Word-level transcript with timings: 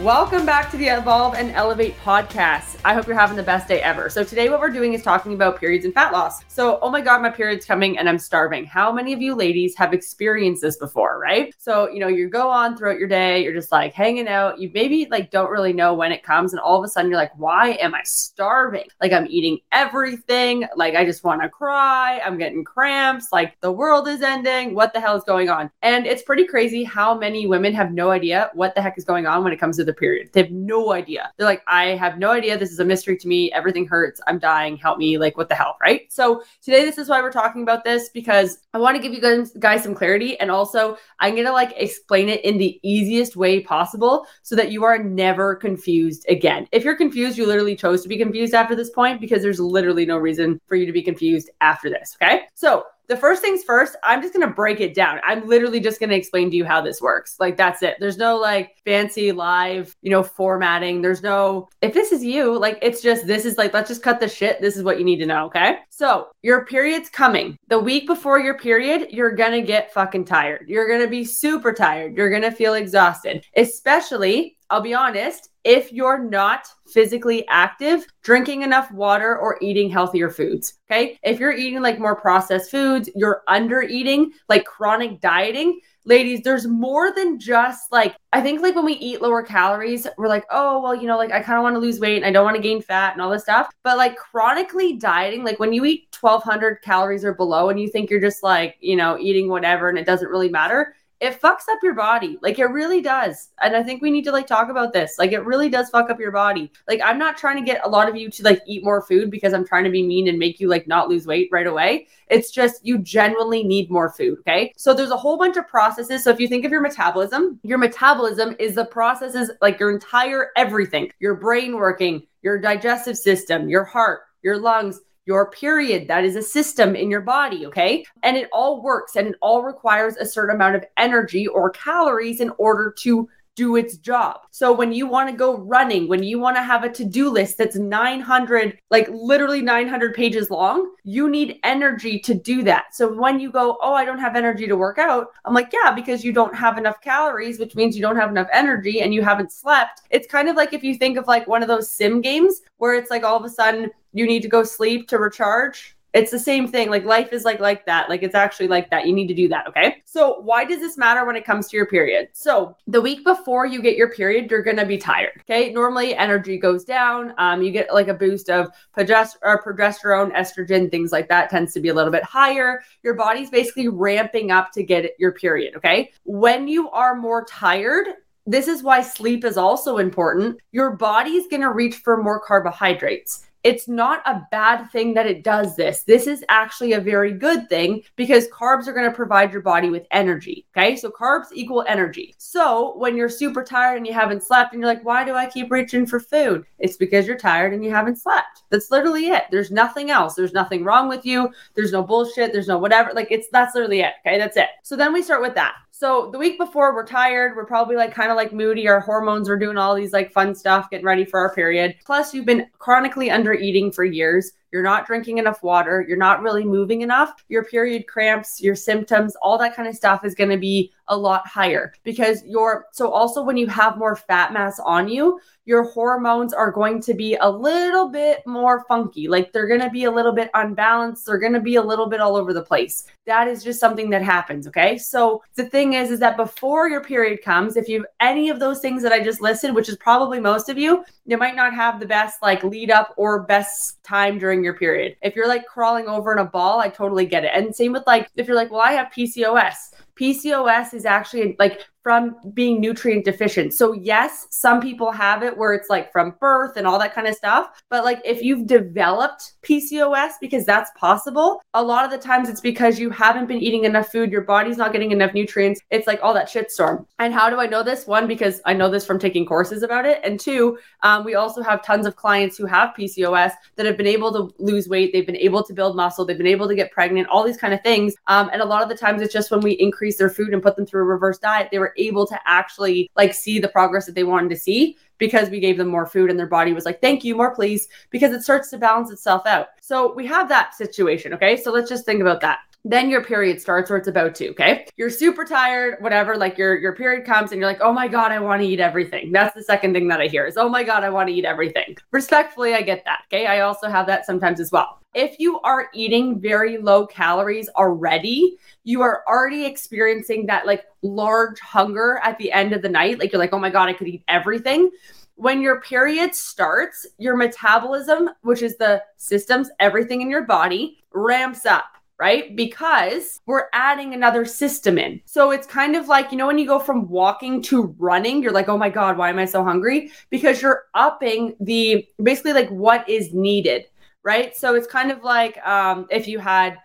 Welcome 0.00 0.46
back 0.46 0.70
to 0.70 0.78
the 0.78 0.86
Evolve 0.86 1.34
and 1.34 1.50
Elevate 1.50 1.94
podcast. 1.98 2.69
I 2.82 2.94
hope 2.94 3.06
you're 3.06 3.16
having 3.16 3.36
the 3.36 3.42
best 3.42 3.68
day 3.68 3.82
ever. 3.82 4.08
So, 4.08 4.24
today, 4.24 4.48
what 4.48 4.58
we're 4.58 4.70
doing 4.70 4.94
is 4.94 5.02
talking 5.02 5.34
about 5.34 5.60
periods 5.60 5.84
and 5.84 5.92
fat 5.92 6.12
loss. 6.12 6.42
So, 6.48 6.78
oh 6.80 6.88
my 6.88 7.02
God, 7.02 7.20
my 7.20 7.28
period's 7.28 7.66
coming 7.66 7.98
and 7.98 8.08
I'm 8.08 8.18
starving. 8.18 8.64
How 8.64 8.90
many 8.90 9.12
of 9.12 9.20
you 9.20 9.34
ladies 9.34 9.76
have 9.76 9.92
experienced 9.92 10.62
this 10.62 10.78
before, 10.78 11.18
right? 11.18 11.54
So, 11.58 11.90
you 11.90 12.00
know, 12.00 12.08
you 12.08 12.30
go 12.30 12.48
on 12.48 12.78
throughout 12.78 12.98
your 12.98 13.08
day, 13.08 13.42
you're 13.42 13.52
just 13.52 13.70
like 13.70 13.92
hanging 13.92 14.28
out, 14.28 14.58
you 14.58 14.70
maybe 14.72 15.06
like 15.10 15.30
don't 15.30 15.50
really 15.50 15.74
know 15.74 15.92
when 15.92 16.10
it 16.10 16.22
comes, 16.22 16.54
and 16.54 16.60
all 16.60 16.78
of 16.78 16.84
a 16.84 16.88
sudden 16.88 17.10
you're 17.10 17.20
like, 17.20 17.38
why 17.38 17.72
am 17.72 17.94
I 17.94 18.00
starving? 18.04 18.86
Like, 19.02 19.12
I'm 19.12 19.26
eating 19.28 19.58
everything. 19.72 20.64
Like, 20.74 20.94
I 20.94 21.04
just 21.04 21.22
want 21.22 21.42
to 21.42 21.50
cry. 21.50 22.18
I'm 22.24 22.38
getting 22.38 22.64
cramps. 22.64 23.28
Like, 23.30 23.60
the 23.60 23.72
world 23.72 24.08
is 24.08 24.22
ending. 24.22 24.74
What 24.74 24.94
the 24.94 25.00
hell 25.00 25.16
is 25.16 25.24
going 25.24 25.50
on? 25.50 25.70
And 25.82 26.06
it's 26.06 26.22
pretty 26.22 26.46
crazy 26.46 26.84
how 26.84 27.18
many 27.18 27.46
women 27.46 27.74
have 27.74 27.92
no 27.92 28.10
idea 28.10 28.50
what 28.54 28.74
the 28.74 28.80
heck 28.80 28.96
is 28.96 29.04
going 29.04 29.26
on 29.26 29.44
when 29.44 29.52
it 29.52 29.60
comes 29.60 29.76
to 29.76 29.84
the 29.84 29.92
period. 29.92 30.30
They 30.32 30.42
have 30.42 30.50
no 30.50 30.92
idea. 30.92 31.30
They're 31.36 31.46
like, 31.46 31.62
I 31.66 31.88
have 31.88 32.18
no 32.18 32.30
idea. 32.30 32.56
This 32.56 32.69
is 32.70 32.78
a 32.78 32.84
mystery 32.84 33.16
to 33.16 33.28
me. 33.28 33.52
Everything 33.52 33.86
hurts. 33.86 34.20
I'm 34.26 34.38
dying. 34.38 34.76
Help 34.76 34.98
me. 34.98 35.18
Like, 35.18 35.36
what 35.36 35.48
the 35.48 35.54
hell? 35.54 35.76
Right. 35.80 36.12
So 36.12 36.42
today, 36.62 36.84
this 36.84 36.98
is 36.98 37.08
why 37.08 37.20
we're 37.20 37.32
talking 37.32 37.62
about 37.62 37.84
this 37.84 38.08
because 38.08 38.58
I 38.74 38.78
want 38.78 38.96
to 38.96 39.02
give 39.02 39.12
you 39.12 39.20
guys, 39.20 39.52
guys 39.58 39.82
some 39.82 39.94
clarity. 39.94 40.38
And 40.40 40.50
also, 40.50 40.96
I'm 41.18 41.34
going 41.34 41.46
to 41.46 41.52
like 41.52 41.72
explain 41.76 42.28
it 42.28 42.44
in 42.44 42.58
the 42.58 42.78
easiest 42.82 43.36
way 43.36 43.60
possible 43.60 44.26
so 44.42 44.56
that 44.56 44.70
you 44.70 44.84
are 44.84 44.98
never 44.98 45.56
confused 45.56 46.26
again. 46.28 46.66
If 46.72 46.84
you're 46.84 46.96
confused, 46.96 47.38
you 47.38 47.46
literally 47.46 47.76
chose 47.76 48.02
to 48.02 48.08
be 48.08 48.18
confused 48.18 48.54
after 48.54 48.74
this 48.74 48.90
point 48.90 49.20
because 49.20 49.42
there's 49.42 49.60
literally 49.60 50.06
no 50.06 50.16
reason 50.16 50.60
for 50.66 50.76
you 50.76 50.86
to 50.86 50.92
be 50.92 51.02
confused 51.02 51.50
after 51.60 51.90
this. 51.90 52.16
Okay. 52.22 52.42
So 52.54 52.84
the 53.10 53.16
first 53.16 53.42
things 53.42 53.64
first, 53.64 53.96
I'm 54.04 54.22
just 54.22 54.32
going 54.32 54.48
to 54.48 54.54
break 54.54 54.80
it 54.80 54.94
down. 54.94 55.20
I'm 55.26 55.46
literally 55.48 55.80
just 55.80 55.98
going 55.98 56.10
to 56.10 56.16
explain 56.16 56.48
to 56.50 56.56
you 56.56 56.64
how 56.64 56.80
this 56.80 57.02
works. 57.02 57.34
Like, 57.40 57.56
that's 57.56 57.82
it. 57.82 57.96
There's 57.98 58.16
no 58.16 58.36
like 58.36 58.76
fancy 58.84 59.32
live, 59.32 59.96
you 60.00 60.12
know, 60.12 60.22
formatting. 60.22 61.02
There's 61.02 61.20
no, 61.20 61.68
if 61.82 61.92
this 61.92 62.12
is 62.12 62.24
you, 62.24 62.56
like, 62.56 62.78
it's 62.80 63.02
just, 63.02 63.26
this 63.26 63.44
is 63.44 63.58
like, 63.58 63.74
let's 63.74 63.88
just 63.88 64.04
cut 64.04 64.20
the 64.20 64.28
shit. 64.28 64.60
This 64.60 64.76
is 64.76 64.84
what 64.84 65.00
you 65.00 65.04
need 65.04 65.18
to 65.18 65.26
know. 65.26 65.46
Okay. 65.46 65.78
So, 65.88 66.28
your 66.42 66.64
period's 66.64 67.10
coming. 67.10 67.58
The 67.66 67.80
week 67.80 68.06
before 68.06 68.38
your 68.38 68.56
period, 68.56 69.08
you're 69.10 69.34
going 69.34 69.52
to 69.52 69.62
get 69.62 69.92
fucking 69.92 70.24
tired. 70.24 70.66
You're 70.68 70.86
going 70.86 71.02
to 71.02 71.08
be 71.08 71.24
super 71.24 71.72
tired. 71.72 72.16
You're 72.16 72.30
going 72.30 72.42
to 72.42 72.52
feel 72.52 72.74
exhausted, 72.74 73.44
especially 73.56 74.56
I'll 74.70 74.80
be 74.80 74.94
honest, 74.94 75.50
if 75.64 75.92
you're 75.92 76.22
not 76.22 76.68
physically 76.86 77.46
active, 77.48 78.06
drinking 78.22 78.62
enough 78.62 78.90
water 78.92 79.36
or 79.36 79.58
eating 79.60 79.90
healthier 79.90 80.30
foods. 80.30 80.74
Okay. 80.90 81.18
If 81.22 81.38
you're 81.38 81.52
eating 81.52 81.82
like 81.82 81.98
more 81.98 82.16
processed 82.16 82.70
foods, 82.70 83.10
you're 83.14 83.42
under 83.48 83.82
eating, 83.82 84.32
like 84.48 84.64
chronic 84.64 85.20
dieting. 85.20 85.80
Ladies, 86.06 86.40
there's 86.42 86.66
more 86.66 87.12
than 87.14 87.38
just 87.38 87.92
like, 87.92 88.16
I 88.32 88.40
think 88.40 88.62
like 88.62 88.74
when 88.74 88.86
we 88.86 88.94
eat 88.94 89.20
lower 89.20 89.42
calories, 89.42 90.06
we're 90.16 90.28
like, 90.28 90.46
oh, 90.50 90.80
well, 90.80 90.94
you 90.94 91.06
know, 91.06 91.18
like 91.18 91.30
I 91.30 91.42
kind 91.42 91.58
of 91.58 91.62
want 91.62 91.76
to 91.76 91.80
lose 91.80 92.00
weight 92.00 92.16
and 92.16 92.24
I 92.24 92.32
don't 92.32 92.44
want 92.44 92.56
to 92.56 92.62
gain 92.62 92.80
fat 92.80 93.12
and 93.12 93.20
all 93.20 93.30
this 93.30 93.42
stuff. 93.42 93.70
But 93.84 93.98
like 93.98 94.16
chronically 94.16 94.94
dieting, 94.94 95.44
like 95.44 95.60
when 95.60 95.74
you 95.74 95.84
eat 95.84 96.16
1200 96.18 96.80
calories 96.82 97.24
or 97.24 97.34
below 97.34 97.68
and 97.68 97.78
you 97.78 97.88
think 97.88 98.08
you're 98.08 98.20
just 98.20 98.42
like, 98.42 98.76
you 98.80 98.96
know, 98.96 99.18
eating 99.18 99.50
whatever 99.50 99.90
and 99.90 99.98
it 99.98 100.06
doesn't 100.06 100.30
really 100.30 100.48
matter, 100.48 100.94
it 101.20 101.40
fucks 101.40 101.68
up 101.70 101.78
your 101.82 101.94
body. 101.94 102.38
Like 102.40 102.58
it 102.58 102.64
really 102.66 103.02
does. 103.02 103.50
And 103.60 103.76
I 103.76 103.82
think 103.82 104.00
we 104.00 104.10
need 104.10 104.24
to 104.24 104.32
like 104.32 104.46
talk 104.46 104.70
about 104.70 104.92
this. 104.92 105.16
Like 105.18 105.32
it 105.32 105.44
really 105.44 105.68
does 105.68 105.90
fuck 105.90 106.08
up 106.08 106.18
your 106.18 106.32
body. 106.32 106.72
Like 106.88 107.00
I'm 107.04 107.18
not 107.18 107.36
trying 107.36 107.56
to 107.56 107.62
get 107.62 107.84
a 107.84 107.88
lot 107.88 108.08
of 108.08 108.16
you 108.16 108.30
to 108.30 108.42
like 108.42 108.62
eat 108.66 108.82
more 108.82 109.02
food 109.02 109.30
because 109.30 109.52
I'm 109.52 109.66
trying 109.66 109.84
to 109.84 109.90
be 109.90 110.02
mean 110.02 110.28
and 110.28 110.38
make 110.38 110.60
you 110.60 110.68
like 110.68 110.86
not 110.86 111.08
lose 111.08 111.26
weight 111.26 111.50
right 111.52 111.66
away. 111.66 112.08
It's 112.28 112.50
just 112.50 112.86
you 112.86 112.98
genuinely 112.98 113.62
need 113.62 113.90
more 113.90 114.10
food, 114.10 114.38
okay? 114.40 114.72
So 114.76 114.94
there's 114.94 115.10
a 115.10 115.16
whole 115.16 115.36
bunch 115.36 115.58
of 115.58 115.68
processes. 115.68 116.24
So 116.24 116.30
if 116.30 116.40
you 116.40 116.48
think 116.48 116.64
of 116.64 116.72
your 116.72 116.80
metabolism, 116.80 117.60
your 117.62 117.78
metabolism 117.78 118.56
is 118.58 118.74
the 118.74 118.86
processes 118.86 119.50
like 119.60 119.78
your 119.78 119.90
entire 119.90 120.50
everything. 120.56 121.10
Your 121.18 121.34
brain 121.34 121.76
working, 121.76 122.22
your 122.40 122.58
digestive 122.58 123.18
system, 123.18 123.68
your 123.68 123.84
heart, 123.84 124.20
your 124.42 124.58
lungs, 124.58 125.00
your 125.30 125.48
period. 125.52 126.08
That 126.08 126.24
is 126.24 126.34
a 126.34 126.42
system 126.42 126.96
in 126.96 127.08
your 127.08 127.20
body, 127.20 127.64
okay? 127.64 128.04
And 128.24 128.36
it 128.36 128.48
all 128.52 128.82
works 128.82 129.14
and 129.14 129.28
it 129.28 129.36
all 129.40 129.62
requires 129.62 130.16
a 130.16 130.26
certain 130.26 130.56
amount 130.56 130.74
of 130.74 130.84
energy 130.96 131.46
or 131.46 131.70
calories 131.70 132.40
in 132.40 132.50
order 132.58 132.92
to 132.98 133.28
do 133.60 133.76
its 133.76 133.98
job. 133.98 134.40
So 134.52 134.72
when 134.72 134.90
you 134.90 135.06
want 135.06 135.28
to 135.28 135.36
go 135.36 135.58
running, 135.58 136.08
when 136.08 136.22
you 136.22 136.38
want 136.38 136.56
to 136.56 136.62
have 136.62 136.82
a 136.82 136.88
to-do 136.88 137.28
list 137.28 137.58
that's 137.58 137.76
900 137.76 138.78
like 138.88 139.06
literally 139.12 139.60
900 139.60 140.14
pages 140.14 140.48
long, 140.48 140.90
you 141.04 141.28
need 141.28 141.58
energy 141.62 142.18
to 142.20 142.32
do 142.32 142.62
that. 142.62 142.94
So 142.94 143.12
when 143.12 143.38
you 143.38 143.52
go, 143.52 143.76
"Oh, 143.82 143.92
I 143.92 144.06
don't 144.06 144.18
have 144.18 144.34
energy 144.34 144.66
to 144.66 144.78
work 144.78 144.96
out." 144.96 145.26
I'm 145.44 145.52
like, 145.52 145.74
"Yeah, 145.74 145.92
because 145.92 146.24
you 146.24 146.32
don't 146.32 146.56
have 146.56 146.78
enough 146.78 147.02
calories, 147.02 147.58
which 147.58 147.76
means 147.76 147.94
you 147.94 148.00
don't 148.00 148.16
have 148.16 148.30
enough 148.30 148.48
energy 148.50 149.02
and 149.02 149.12
you 149.12 149.22
haven't 149.22 149.52
slept." 149.52 150.00
It's 150.08 150.26
kind 150.26 150.48
of 150.48 150.56
like 150.56 150.72
if 150.72 150.82
you 150.82 150.94
think 150.94 151.18
of 151.18 151.26
like 151.26 151.46
one 151.46 151.60
of 151.60 151.68
those 151.68 151.90
sim 151.90 152.22
games 152.22 152.62
where 152.78 152.94
it's 152.94 153.10
like 153.10 153.24
all 153.24 153.36
of 153.36 153.44
a 153.44 153.50
sudden 153.50 153.90
you 154.14 154.26
need 154.26 154.40
to 154.40 154.48
go 154.48 154.62
sleep 154.64 155.06
to 155.08 155.18
recharge 155.18 155.98
it's 156.12 156.30
the 156.30 156.38
same 156.38 156.66
thing 156.66 156.90
like 156.90 157.04
life 157.04 157.32
is 157.32 157.44
like 157.44 157.60
like 157.60 157.86
that 157.86 158.08
like 158.08 158.22
it's 158.22 158.34
actually 158.34 158.68
like 158.68 158.90
that 158.90 159.06
you 159.06 159.12
need 159.12 159.28
to 159.28 159.34
do 159.34 159.48
that 159.48 159.66
okay? 159.66 160.02
So 160.04 160.40
why 160.40 160.64
does 160.64 160.80
this 160.80 160.96
matter 160.96 161.24
when 161.24 161.36
it 161.36 161.44
comes 161.44 161.68
to 161.68 161.76
your 161.76 161.86
period? 161.86 162.28
So 162.32 162.76
the 162.86 163.00
week 163.00 163.24
before 163.24 163.66
you 163.66 163.80
get 163.80 163.96
your 163.96 164.10
period 164.10 164.50
you're 164.50 164.62
gonna 164.62 164.86
be 164.86 164.98
tired 164.98 165.32
okay? 165.40 165.72
Normally 165.72 166.16
energy 166.16 166.58
goes 166.58 166.84
down 166.84 167.34
um, 167.38 167.62
you 167.62 167.70
get 167.70 167.92
like 167.94 168.08
a 168.08 168.14
boost 168.14 168.50
of 168.50 168.68
or 168.96 169.62
progesterone 169.62 170.34
estrogen 170.34 170.90
things 170.90 171.12
like 171.12 171.28
that 171.28 171.50
tends 171.50 171.72
to 171.74 171.80
be 171.80 171.88
a 171.88 171.94
little 171.94 172.12
bit 172.12 172.24
higher. 172.24 172.82
Your 173.02 173.14
body's 173.14 173.50
basically 173.50 173.88
ramping 173.88 174.50
up 174.50 174.72
to 174.72 174.82
get 174.82 175.12
your 175.18 175.32
period 175.32 175.76
okay? 175.76 176.10
When 176.24 176.68
you 176.68 176.90
are 176.90 177.14
more 177.14 177.44
tired 177.44 178.06
this 178.46 178.66
is 178.66 178.82
why 178.82 179.02
sleep 179.02 179.44
is 179.44 179.56
also 179.56 179.98
important. 179.98 180.58
Your 180.72 180.96
body's 180.96 181.46
going 181.46 181.60
to 181.60 181.70
reach 181.70 181.96
for 181.96 182.20
more 182.20 182.40
carbohydrates 182.40 183.46
it's 183.62 183.88
not 183.88 184.22
a 184.26 184.46
bad 184.50 184.90
thing 184.90 185.14
that 185.14 185.26
it 185.26 185.44
does 185.44 185.76
this. 185.76 186.02
This 186.02 186.26
is 186.26 186.44
actually 186.48 186.92
a 186.94 187.00
very 187.00 187.32
good 187.32 187.68
thing 187.68 188.02
because 188.16 188.48
carbs 188.48 188.86
are 188.86 188.92
going 188.92 189.08
to 189.08 189.14
provide 189.14 189.52
your 189.52 189.62
body 189.62 189.90
with 189.90 190.06
energy. 190.10 190.66
Okay. 190.76 190.96
So 190.96 191.10
carbs 191.10 191.46
equal 191.52 191.84
energy. 191.86 192.34
So 192.38 192.96
when 192.96 193.16
you're 193.16 193.28
super 193.28 193.62
tired 193.62 193.96
and 193.96 194.06
you 194.06 194.12
haven't 194.12 194.42
slept 194.42 194.72
and 194.72 194.80
you're 194.80 194.90
like, 194.90 195.04
why 195.04 195.24
do 195.24 195.34
I 195.34 195.46
keep 195.46 195.70
reaching 195.70 196.06
for 196.06 196.20
food? 196.20 196.64
It's 196.78 196.96
because 196.96 197.26
you're 197.26 197.38
tired 197.38 197.74
and 197.74 197.84
you 197.84 197.90
haven't 197.90 198.16
slept. 198.16 198.62
That's 198.70 198.90
literally 198.90 199.28
it. 199.28 199.44
There's 199.50 199.70
nothing 199.70 200.10
else. 200.10 200.34
There's 200.34 200.52
nothing 200.52 200.84
wrong 200.84 201.08
with 201.08 201.26
you. 201.26 201.50
There's 201.74 201.92
no 201.92 202.02
bullshit. 202.02 202.52
There's 202.52 202.68
no 202.68 202.78
whatever. 202.78 203.12
Like 203.12 203.28
it's 203.30 203.48
that's 203.52 203.74
literally 203.74 204.00
it. 204.00 204.14
Okay. 204.26 204.38
That's 204.38 204.56
it. 204.56 204.68
So 204.82 204.96
then 204.96 205.12
we 205.12 205.22
start 205.22 205.42
with 205.42 205.54
that. 205.54 205.74
So 206.00 206.30
the 206.32 206.38
week 206.38 206.56
before, 206.56 206.94
we're 206.94 207.04
tired. 207.04 207.54
We're 207.54 207.66
probably 207.66 207.94
like 207.94 208.14
kind 208.14 208.30
of 208.30 208.36
like 208.38 208.54
moody. 208.54 208.88
Our 208.88 209.00
hormones 209.00 209.50
are 209.50 209.58
doing 209.58 209.76
all 209.76 209.94
these 209.94 210.14
like 210.14 210.32
fun 210.32 210.54
stuff, 210.54 210.88
getting 210.88 211.04
ready 211.04 211.26
for 211.26 211.38
our 211.38 211.54
period. 211.54 211.94
Plus, 212.06 212.32
you've 212.32 212.46
been 212.46 212.66
chronically 212.78 213.30
under 213.30 213.52
eating 213.52 213.92
for 213.92 214.02
years. 214.02 214.52
You're 214.72 214.82
not 214.82 215.06
drinking 215.06 215.38
enough 215.38 215.62
water. 215.62 216.04
You're 216.06 216.16
not 216.16 216.42
really 216.42 216.64
moving 216.64 217.02
enough. 217.02 217.44
Your 217.48 217.64
period 217.64 218.06
cramps, 218.06 218.60
your 218.60 218.74
symptoms, 218.74 219.36
all 219.42 219.58
that 219.58 219.74
kind 219.74 219.88
of 219.88 219.96
stuff 219.96 220.24
is 220.24 220.34
going 220.34 220.50
to 220.50 220.58
be 220.58 220.92
a 221.08 221.16
lot 221.16 221.46
higher 221.46 221.92
because 222.04 222.42
you're 222.46 222.86
so 222.92 223.10
also 223.10 223.42
when 223.42 223.56
you 223.56 223.66
have 223.66 223.98
more 223.98 224.14
fat 224.14 224.52
mass 224.52 224.78
on 224.78 225.08
you, 225.08 225.40
your 225.64 225.82
hormones 225.82 226.52
are 226.52 226.70
going 226.70 227.00
to 227.02 227.14
be 227.14 227.36
a 227.40 227.48
little 227.48 228.08
bit 228.08 228.44
more 228.46 228.84
funky. 228.88 229.28
Like 229.28 229.52
they're 229.52 229.68
going 229.68 229.80
to 229.80 229.90
be 229.90 230.04
a 230.04 230.10
little 230.10 230.32
bit 230.32 230.50
unbalanced. 230.54 231.26
They're 231.26 231.38
going 231.38 231.52
to 231.52 231.60
be 231.60 231.76
a 231.76 231.82
little 231.82 232.08
bit 232.08 232.20
all 232.20 232.36
over 232.36 232.52
the 232.52 232.62
place. 232.62 233.06
That 233.26 233.46
is 233.46 233.62
just 233.62 233.78
something 233.78 234.10
that 234.10 234.22
happens. 234.22 234.66
Okay. 234.66 234.98
So 234.98 235.42
the 235.54 235.64
thing 235.64 235.92
is, 235.92 236.10
is 236.10 236.20
that 236.20 236.36
before 236.36 236.88
your 236.88 237.02
period 237.02 237.42
comes, 237.42 237.76
if 237.76 237.88
you 237.88 237.98
have 237.98 238.06
any 238.20 238.48
of 238.48 238.58
those 238.58 238.80
things 238.80 239.02
that 239.02 239.12
I 239.12 239.22
just 239.22 239.40
listed, 239.40 239.74
which 239.74 239.88
is 239.88 239.96
probably 239.96 240.40
most 240.40 240.68
of 240.68 240.78
you, 240.78 241.04
you 241.26 241.36
might 241.36 241.56
not 241.56 241.74
have 241.74 242.00
the 242.00 242.06
best 242.06 242.42
like 242.42 242.64
lead 242.64 242.90
up 242.90 243.14
or 243.16 243.42
best 243.42 244.02
time 244.02 244.38
during 244.38 244.59
your 244.64 244.74
period. 244.74 245.16
If 245.22 245.34
you're 245.34 245.48
like 245.48 245.66
crawling 245.66 246.06
over 246.06 246.32
in 246.32 246.38
a 246.38 246.44
ball, 246.44 246.80
I 246.80 246.88
totally 246.88 247.26
get 247.26 247.44
it. 247.44 247.50
And 247.54 247.74
same 247.74 247.92
with 247.92 248.06
like, 248.06 248.30
if 248.36 248.46
you're 248.46 248.56
like, 248.56 248.70
well, 248.70 248.80
I 248.80 248.92
have 248.92 249.12
PCOS 249.12 249.92
PCOS 250.20 250.92
is 250.92 251.06
actually 251.06 251.56
like 251.58 251.80
from 252.02 252.34
being 252.54 252.80
nutrient 252.80 253.24
deficient. 253.24 253.74
So, 253.74 253.92
yes, 253.92 254.46
some 254.50 254.80
people 254.80 255.12
have 255.12 255.42
it 255.42 255.56
where 255.56 255.74
it's 255.74 255.90
like 255.90 256.10
from 256.12 256.34
birth 256.40 256.76
and 256.76 256.86
all 256.86 256.98
that 256.98 257.14
kind 257.14 257.26
of 257.26 257.34
stuff. 257.34 257.82
But 257.90 258.04
like 258.04 258.20
if 258.24 258.42
you've 258.42 258.66
developed 258.66 259.52
PCOS, 259.62 260.32
because 260.40 260.64
that's 260.64 260.90
possible, 260.96 261.60
a 261.74 261.82
lot 261.82 262.04
of 262.04 262.10
the 262.10 262.18
times 262.18 262.48
it's 262.48 262.60
because 262.60 262.98
you 262.98 263.10
haven't 263.10 263.46
been 263.46 263.60
eating 263.60 263.84
enough 263.84 264.10
food, 264.10 264.32
your 264.32 264.40
body's 264.42 264.78
not 264.78 264.92
getting 264.92 265.12
enough 265.12 265.34
nutrients. 265.34 265.80
It's 265.90 266.06
like 266.06 266.20
all 266.22 266.32
that 266.34 266.48
shitstorm. 266.48 267.04
And 267.18 267.34
how 267.34 267.50
do 267.50 267.60
I 267.60 267.66
know 267.66 267.82
this? 267.82 268.06
One, 268.06 268.26
because 268.26 268.62
I 268.64 268.72
know 268.72 268.90
this 268.90 269.04
from 269.04 269.18
taking 269.18 269.44
courses 269.44 269.82
about 269.82 270.06
it. 270.06 270.20
And 270.24 270.40
two, 270.40 270.78
um, 271.02 271.24
we 271.24 271.34
also 271.34 271.62
have 271.62 271.84
tons 271.84 272.06
of 272.06 272.16
clients 272.16 272.56
who 272.56 272.64
have 272.64 272.94
PCOS 272.98 273.52
that 273.76 273.84
have 273.86 273.98
been 273.98 274.06
able 274.06 274.32
to 274.32 274.54
lose 274.58 274.88
weight, 274.88 275.12
they've 275.12 275.26
been 275.26 275.36
able 275.36 275.62
to 275.64 275.74
build 275.74 275.96
muscle, 275.96 276.24
they've 276.24 276.38
been 276.38 276.46
able 276.46 276.68
to 276.68 276.74
get 276.74 276.90
pregnant, 276.92 277.28
all 277.28 277.44
these 277.44 277.58
kind 277.58 277.74
of 277.74 277.82
things. 277.82 278.14
Um, 278.26 278.48
and 278.52 278.62
a 278.62 278.64
lot 278.64 278.82
of 278.82 278.88
the 278.88 278.96
times 278.96 279.20
it's 279.20 279.32
just 279.32 279.50
when 279.50 279.60
we 279.60 279.72
increase 279.72 280.09
their 280.16 280.30
food 280.30 280.52
and 280.52 280.62
put 280.62 280.76
them 280.76 280.86
through 280.86 281.02
a 281.02 281.04
reverse 281.04 281.38
diet, 281.38 281.68
they 281.70 281.78
were 281.78 281.94
able 281.96 282.26
to 282.26 282.38
actually 282.46 283.10
like 283.16 283.34
see 283.34 283.58
the 283.58 283.68
progress 283.68 284.06
that 284.06 284.14
they 284.14 284.24
wanted 284.24 284.50
to 284.50 284.56
see 284.56 284.96
because 285.18 285.50
we 285.50 285.60
gave 285.60 285.76
them 285.76 285.88
more 285.88 286.06
food 286.06 286.30
and 286.30 286.38
their 286.38 286.46
body 286.46 286.72
was 286.72 286.84
like, 286.84 287.00
thank 287.00 287.22
you, 287.24 287.36
more 287.36 287.54
please, 287.54 287.88
because 288.10 288.32
it 288.32 288.42
starts 288.42 288.70
to 288.70 288.78
balance 288.78 289.10
itself 289.10 289.46
out. 289.46 289.68
So 289.80 290.14
we 290.14 290.26
have 290.26 290.48
that 290.48 290.74
situation. 290.74 291.34
Okay. 291.34 291.56
So 291.56 291.70
let's 291.72 291.88
just 291.88 292.06
think 292.06 292.20
about 292.20 292.40
that 292.40 292.60
then 292.84 293.10
your 293.10 293.22
period 293.22 293.60
starts 293.60 293.90
or 293.90 293.96
it's 293.96 294.08
about 294.08 294.34
to 294.36 294.50
okay? 294.50 294.86
You're 294.96 295.10
super 295.10 295.44
tired 295.44 295.96
whatever 296.00 296.36
like 296.36 296.56
your 296.56 296.78
your 296.78 296.94
period 296.94 297.26
comes 297.26 297.52
and 297.52 297.60
you're 297.60 297.68
like 297.68 297.80
oh 297.82 297.92
my 297.92 298.08
god 298.08 298.32
i 298.32 298.38
want 298.38 298.62
to 298.62 298.68
eat 298.68 298.80
everything. 298.80 299.32
That's 299.32 299.54
the 299.54 299.62
second 299.62 299.92
thing 299.92 300.08
that 300.08 300.20
i 300.20 300.26
hear 300.26 300.46
is 300.46 300.56
oh 300.56 300.68
my 300.68 300.82
god 300.82 301.04
i 301.04 301.10
want 301.10 301.28
to 301.28 301.34
eat 301.34 301.44
everything. 301.44 301.96
Respectfully 302.10 302.74
i 302.74 302.82
get 302.82 303.04
that 303.04 303.22
okay? 303.28 303.46
I 303.46 303.60
also 303.60 303.88
have 303.88 304.06
that 304.06 304.24
sometimes 304.24 304.60
as 304.60 304.72
well. 304.72 304.98
If 305.12 305.38
you 305.40 305.60
are 305.60 305.88
eating 305.92 306.40
very 306.40 306.78
low 306.78 307.06
calories 307.06 307.68
already 307.70 308.56
you 308.84 309.02
are 309.02 309.24
already 309.28 309.66
experiencing 309.66 310.46
that 310.46 310.66
like 310.66 310.84
large 311.02 311.60
hunger 311.60 312.20
at 312.24 312.38
the 312.38 312.50
end 312.50 312.72
of 312.72 312.82
the 312.82 312.88
night 312.88 313.18
like 313.18 313.32
you're 313.32 313.40
like 313.40 313.52
oh 313.52 313.58
my 313.58 313.70
god 313.70 313.88
i 313.88 313.92
could 313.92 314.08
eat 314.08 314.24
everything. 314.28 314.90
When 315.34 315.62
your 315.62 315.80
period 315.80 316.34
starts 316.34 317.06
your 317.18 317.36
metabolism 317.36 318.30
which 318.42 318.62
is 318.62 318.78
the 318.78 319.02
systems 319.16 319.68
everything 319.78 320.22
in 320.22 320.30
your 320.30 320.44
body 320.44 321.04
ramps 321.12 321.66
up 321.66 321.99
right? 322.20 322.54
Because 322.54 323.40
we're 323.46 323.68
adding 323.72 324.12
another 324.12 324.44
system 324.44 324.98
in. 324.98 325.22
So 325.24 325.52
it's 325.52 325.66
kind 325.66 325.96
of 325.96 326.06
like, 326.06 326.30
you 326.30 326.36
know, 326.36 326.46
when 326.46 326.58
you 326.58 326.66
go 326.66 326.78
from 326.78 327.08
walking 327.08 327.62
to 327.62 327.94
running, 327.98 328.42
you're 328.42 328.52
like, 328.52 328.68
oh 328.68 328.76
my 328.76 328.90
God, 328.90 329.16
why 329.16 329.30
am 329.30 329.38
I 329.38 329.46
so 329.46 329.64
hungry? 329.64 330.12
Because 330.28 330.60
you're 330.60 330.84
upping 330.92 331.56
the 331.60 332.06
basically 332.22 332.52
like 332.52 332.68
what 332.68 333.08
is 333.08 333.32
needed, 333.32 333.86
right? 334.22 334.54
So 334.54 334.74
it's 334.74 334.86
kind 334.86 335.10
of 335.10 335.24
like 335.24 335.56
um, 335.66 336.06
if 336.10 336.28
you 336.28 336.38
had, 336.38 336.76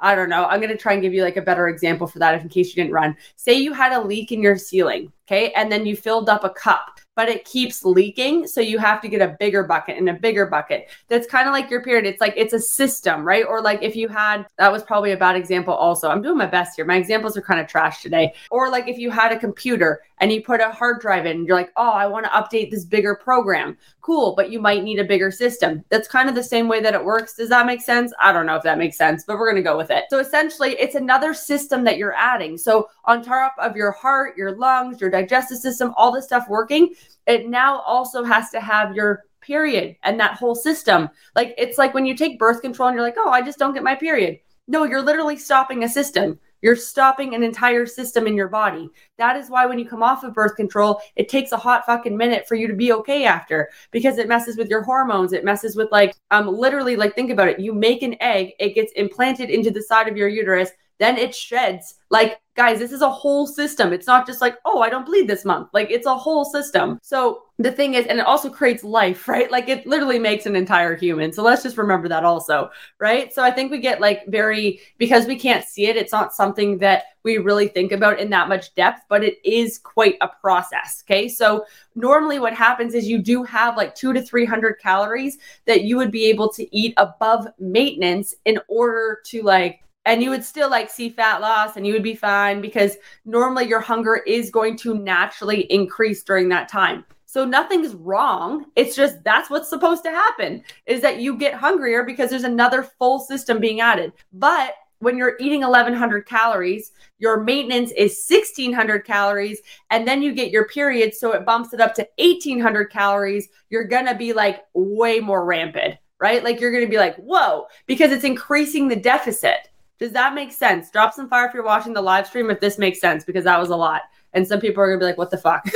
I 0.00 0.14
don't 0.14 0.30
know, 0.30 0.46
I'm 0.46 0.58
going 0.58 0.72
to 0.72 0.78
try 0.78 0.94
and 0.94 1.02
give 1.02 1.12
you 1.12 1.22
like 1.22 1.36
a 1.36 1.42
better 1.42 1.68
example 1.68 2.06
for 2.06 2.18
that 2.20 2.34
if 2.34 2.42
in 2.42 2.48
case 2.48 2.74
you 2.74 2.82
didn't 2.82 2.94
run. 2.94 3.14
Say 3.36 3.58
you 3.58 3.74
had 3.74 3.92
a 3.92 4.00
leak 4.00 4.32
in 4.32 4.40
your 4.40 4.56
ceiling, 4.56 5.12
okay? 5.28 5.52
And 5.52 5.70
then 5.70 5.84
you 5.84 5.94
filled 5.94 6.28
up 6.28 6.44
a 6.44 6.50
cup 6.50 6.98
but 7.18 7.28
it 7.28 7.44
keeps 7.44 7.84
leaking. 7.84 8.46
So 8.46 8.60
you 8.60 8.78
have 8.78 9.00
to 9.00 9.08
get 9.08 9.20
a 9.20 9.36
bigger 9.40 9.64
bucket 9.64 9.98
and 9.98 10.08
a 10.08 10.12
bigger 10.12 10.46
bucket. 10.46 10.88
That's 11.08 11.26
kind 11.26 11.48
of 11.48 11.52
like 11.52 11.68
your 11.68 11.82
period. 11.82 12.06
It's 12.06 12.20
like 12.20 12.34
it's 12.36 12.52
a 12.52 12.60
system, 12.60 13.26
right? 13.26 13.44
Or 13.44 13.60
like 13.60 13.82
if 13.82 13.96
you 13.96 14.06
had, 14.06 14.46
that 14.56 14.70
was 14.70 14.84
probably 14.84 15.10
a 15.10 15.16
bad 15.16 15.34
example 15.34 15.74
also. 15.74 16.10
I'm 16.10 16.22
doing 16.22 16.38
my 16.38 16.46
best 16.46 16.76
here. 16.76 16.84
My 16.84 16.94
examples 16.94 17.36
are 17.36 17.42
kind 17.42 17.58
of 17.58 17.66
trash 17.66 18.02
today. 18.02 18.34
Or 18.52 18.70
like 18.70 18.86
if 18.86 18.98
you 18.98 19.10
had 19.10 19.32
a 19.32 19.38
computer 19.38 20.00
and 20.18 20.30
you 20.30 20.44
put 20.44 20.60
a 20.60 20.70
hard 20.70 21.00
drive 21.00 21.26
in, 21.26 21.44
you're 21.44 21.56
like, 21.56 21.72
oh, 21.76 21.90
I 21.90 22.06
want 22.06 22.24
to 22.24 22.30
update 22.30 22.70
this 22.70 22.84
bigger 22.84 23.16
program. 23.16 23.76
Cool, 24.00 24.34
but 24.36 24.50
you 24.50 24.60
might 24.60 24.84
need 24.84 25.00
a 25.00 25.04
bigger 25.04 25.32
system. 25.32 25.84
That's 25.88 26.06
kind 26.06 26.28
of 26.28 26.36
the 26.36 26.42
same 26.42 26.68
way 26.68 26.80
that 26.80 26.94
it 26.94 27.04
works. 27.04 27.34
Does 27.34 27.48
that 27.48 27.66
make 27.66 27.82
sense? 27.82 28.12
I 28.20 28.32
don't 28.32 28.46
know 28.46 28.56
if 28.56 28.62
that 28.62 28.78
makes 28.78 28.96
sense, 28.96 29.24
but 29.24 29.38
we're 29.38 29.50
going 29.50 29.62
to 29.62 29.68
go 29.68 29.76
with 29.76 29.90
it. 29.90 30.04
So 30.08 30.20
essentially, 30.20 30.76
it's 30.78 30.94
another 30.94 31.34
system 31.34 31.82
that 31.84 31.98
you're 31.98 32.14
adding. 32.14 32.56
So 32.56 32.88
on 33.04 33.22
top 33.22 33.54
of 33.58 33.76
your 33.76 33.90
heart, 33.90 34.36
your 34.36 34.56
lungs, 34.56 35.00
your 35.00 35.10
digestive 35.22 35.58
system, 35.58 35.94
all 35.96 36.12
this 36.12 36.24
stuff 36.24 36.48
working, 36.48 36.94
it 37.26 37.48
now 37.48 37.80
also 37.80 38.24
has 38.24 38.50
to 38.50 38.60
have 38.60 38.94
your 38.94 39.24
period 39.40 39.96
and 40.02 40.18
that 40.20 40.36
whole 40.36 40.54
system. 40.54 41.08
Like 41.34 41.54
it's 41.58 41.78
like 41.78 41.94
when 41.94 42.06
you 42.06 42.16
take 42.16 42.38
birth 42.38 42.60
control 42.60 42.88
and 42.88 42.94
you're 42.96 43.04
like, 43.04 43.16
oh, 43.18 43.30
I 43.30 43.42
just 43.42 43.58
don't 43.58 43.74
get 43.74 43.82
my 43.82 43.94
period. 43.94 44.38
No, 44.66 44.84
you're 44.84 45.02
literally 45.02 45.36
stopping 45.36 45.84
a 45.84 45.88
system. 45.88 46.38
You're 46.60 46.76
stopping 46.76 47.34
an 47.34 47.42
entire 47.42 47.86
system 47.86 48.26
in 48.26 48.34
your 48.34 48.48
body. 48.48 48.90
That 49.16 49.36
is 49.36 49.48
why 49.48 49.64
when 49.66 49.78
you 49.78 49.88
come 49.88 50.02
off 50.02 50.24
of 50.24 50.34
birth 50.34 50.56
control, 50.56 51.00
it 51.14 51.28
takes 51.28 51.52
a 51.52 51.56
hot 51.56 51.86
fucking 51.86 52.16
minute 52.16 52.48
for 52.48 52.56
you 52.56 52.66
to 52.66 52.74
be 52.74 52.92
okay 52.92 53.24
after 53.24 53.70
because 53.92 54.18
it 54.18 54.28
messes 54.28 54.56
with 54.56 54.68
your 54.68 54.82
hormones. 54.82 55.32
It 55.32 55.44
messes 55.44 55.76
with 55.76 55.90
like 55.92 56.14
um 56.30 56.48
literally 56.48 56.96
like 56.96 57.14
think 57.14 57.30
about 57.30 57.48
it. 57.48 57.60
You 57.60 57.72
make 57.72 58.02
an 58.02 58.16
egg, 58.20 58.52
it 58.58 58.74
gets 58.74 58.92
implanted 58.92 59.50
into 59.50 59.70
the 59.70 59.82
side 59.82 60.08
of 60.08 60.16
your 60.16 60.28
uterus, 60.28 60.70
then 60.98 61.16
it 61.16 61.34
sheds. 61.34 61.94
Like 62.10 62.40
guys, 62.58 62.80
this 62.80 62.90
is 62.90 63.02
a 63.02 63.08
whole 63.08 63.46
system. 63.46 63.92
It's 63.92 64.08
not 64.08 64.26
just 64.26 64.40
like, 64.40 64.56
oh, 64.64 64.82
I 64.82 64.90
don't 64.90 65.06
bleed 65.06 65.28
this 65.28 65.44
month. 65.44 65.68
Like 65.72 65.92
it's 65.92 66.06
a 66.06 66.16
whole 66.16 66.44
system. 66.44 66.98
So 67.02 67.44
the 67.58 67.70
thing 67.70 67.94
is, 67.94 68.04
and 68.06 68.18
it 68.18 68.26
also 68.26 68.50
creates 68.50 68.82
life, 68.82 69.28
right? 69.34 69.48
Like 69.48 69.68
it 69.68 69.86
literally 69.86 70.18
makes 70.18 70.44
an 70.44 70.56
entire 70.56 70.96
human. 70.96 71.32
So 71.32 71.44
let's 71.44 71.62
just 71.62 71.78
remember 71.78 72.08
that 72.08 72.24
also, 72.24 72.70
right? 72.98 73.32
So 73.32 73.44
I 73.44 73.52
think 73.52 73.70
we 73.70 73.78
get 73.78 74.00
like 74.00 74.26
very, 74.26 74.80
because 74.98 75.26
we 75.26 75.36
can't 75.36 75.64
see 75.64 75.86
it, 75.86 75.96
it's 75.96 76.10
not 76.10 76.34
something 76.34 76.78
that 76.78 77.04
we 77.22 77.38
really 77.38 77.68
think 77.68 77.92
about 77.92 78.18
in 78.18 78.28
that 78.30 78.48
much 78.48 78.74
depth, 78.74 79.02
but 79.08 79.22
it 79.22 79.38
is 79.48 79.78
quite 79.78 80.16
a 80.20 80.26
process. 80.26 81.04
Okay. 81.06 81.28
So 81.28 81.64
normally 81.94 82.40
what 82.40 82.54
happens 82.54 82.92
is 82.92 83.06
you 83.06 83.18
do 83.18 83.44
have 83.44 83.76
like 83.76 83.94
two 83.94 84.12
to 84.12 84.20
300 84.20 84.80
calories 84.80 85.38
that 85.66 85.82
you 85.82 85.96
would 85.96 86.10
be 86.10 86.24
able 86.24 86.48
to 86.54 86.76
eat 86.76 86.94
above 86.96 87.46
maintenance 87.60 88.34
in 88.46 88.58
order 88.66 89.20
to 89.26 89.42
like 89.42 89.84
and 90.08 90.22
you 90.22 90.30
would 90.30 90.42
still 90.42 90.70
like 90.70 90.88
see 90.88 91.10
fat 91.10 91.42
loss 91.42 91.76
and 91.76 91.86
you 91.86 91.92
would 91.92 92.02
be 92.02 92.14
fine 92.14 92.62
because 92.62 92.96
normally 93.26 93.68
your 93.68 93.78
hunger 93.78 94.16
is 94.26 94.50
going 94.50 94.74
to 94.74 94.94
naturally 94.94 95.70
increase 95.70 96.22
during 96.22 96.48
that 96.48 96.66
time. 96.66 97.04
So 97.26 97.44
nothing's 97.44 97.94
wrong. 97.94 98.64
It's 98.74 98.96
just 98.96 99.22
that's 99.22 99.50
what's 99.50 99.68
supposed 99.68 100.02
to 100.04 100.10
happen 100.10 100.64
is 100.86 101.02
that 101.02 101.20
you 101.20 101.36
get 101.36 101.52
hungrier 101.52 102.04
because 102.04 102.30
there's 102.30 102.44
another 102.44 102.82
full 102.82 103.18
system 103.18 103.60
being 103.60 103.82
added. 103.82 104.14
But 104.32 104.76
when 105.00 105.18
you're 105.18 105.36
eating 105.40 105.60
1100 105.60 106.24
calories, 106.26 106.92
your 107.18 107.42
maintenance 107.42 107.92
is 107.92 108.24
1600 108.26 109.04
calories, 109.04 109.60
and 109.90 110.08
then 110.08 110.22
you 110.22 110.32
get 110.32 110.50
your 110.50 110.66
period. 110.68 111.14
So 111.14 111.32
it 111.32 111.44
bumps 111.44 111.74
it 111.74 111.82
up 111.82 111.94
to 111.96 112.08
1800 112.16 112.86
calories. 112.86 113.50
You're 113.68 113.86
to 114.06 114.14
be 114.14 114.32
like 114.32 114.64
way 114.72 115.20
more 115.20 115.44
rampant, 115.44 115.96
right? 116.18 116.42
Like 116.42 116.60
you're 116.60 116.72
to 116.86 116.90
be 116.90 116.96
like, 116.96 117.16
whoa, 117.16 117.66
because 117.86 118.10
it's 118.10 118.24
increasing 118.24 118.88
the 118.88 118.96
deficit. 118.96 119.68
Does 119.98 120.12
that 120.12 120.34
make 120.34 120.52
sense? 120.52 120.90
Drop 120.90 121.12
some 121.12 121.28
fire 121.28 121.46
if 121.46 121.54
you're 121.54 121.64
watching 121.64 121.92
the 121.92 122.02
live 122.02 122.26
stream 122.26 122.50
if 122.50 122.60
this 122.60 122.78
makes 122.78 123.00
sense 123.00 123.24
because 123.24 123.44
that 123.44 123.58
was 123.58 123.70
a 123.70 123.76
lot. 123.76 124.02
And 124.32 124.46
some 124.46 124.60
people 124.60 124.82
are 124.82 124.88
going 124.88 125.00
to 125.00 125.02
be 125.02 125.08
like, 125.08 125.18
what 125.18 125.30
the 125.30 125.38
fuck? 125.38 125.66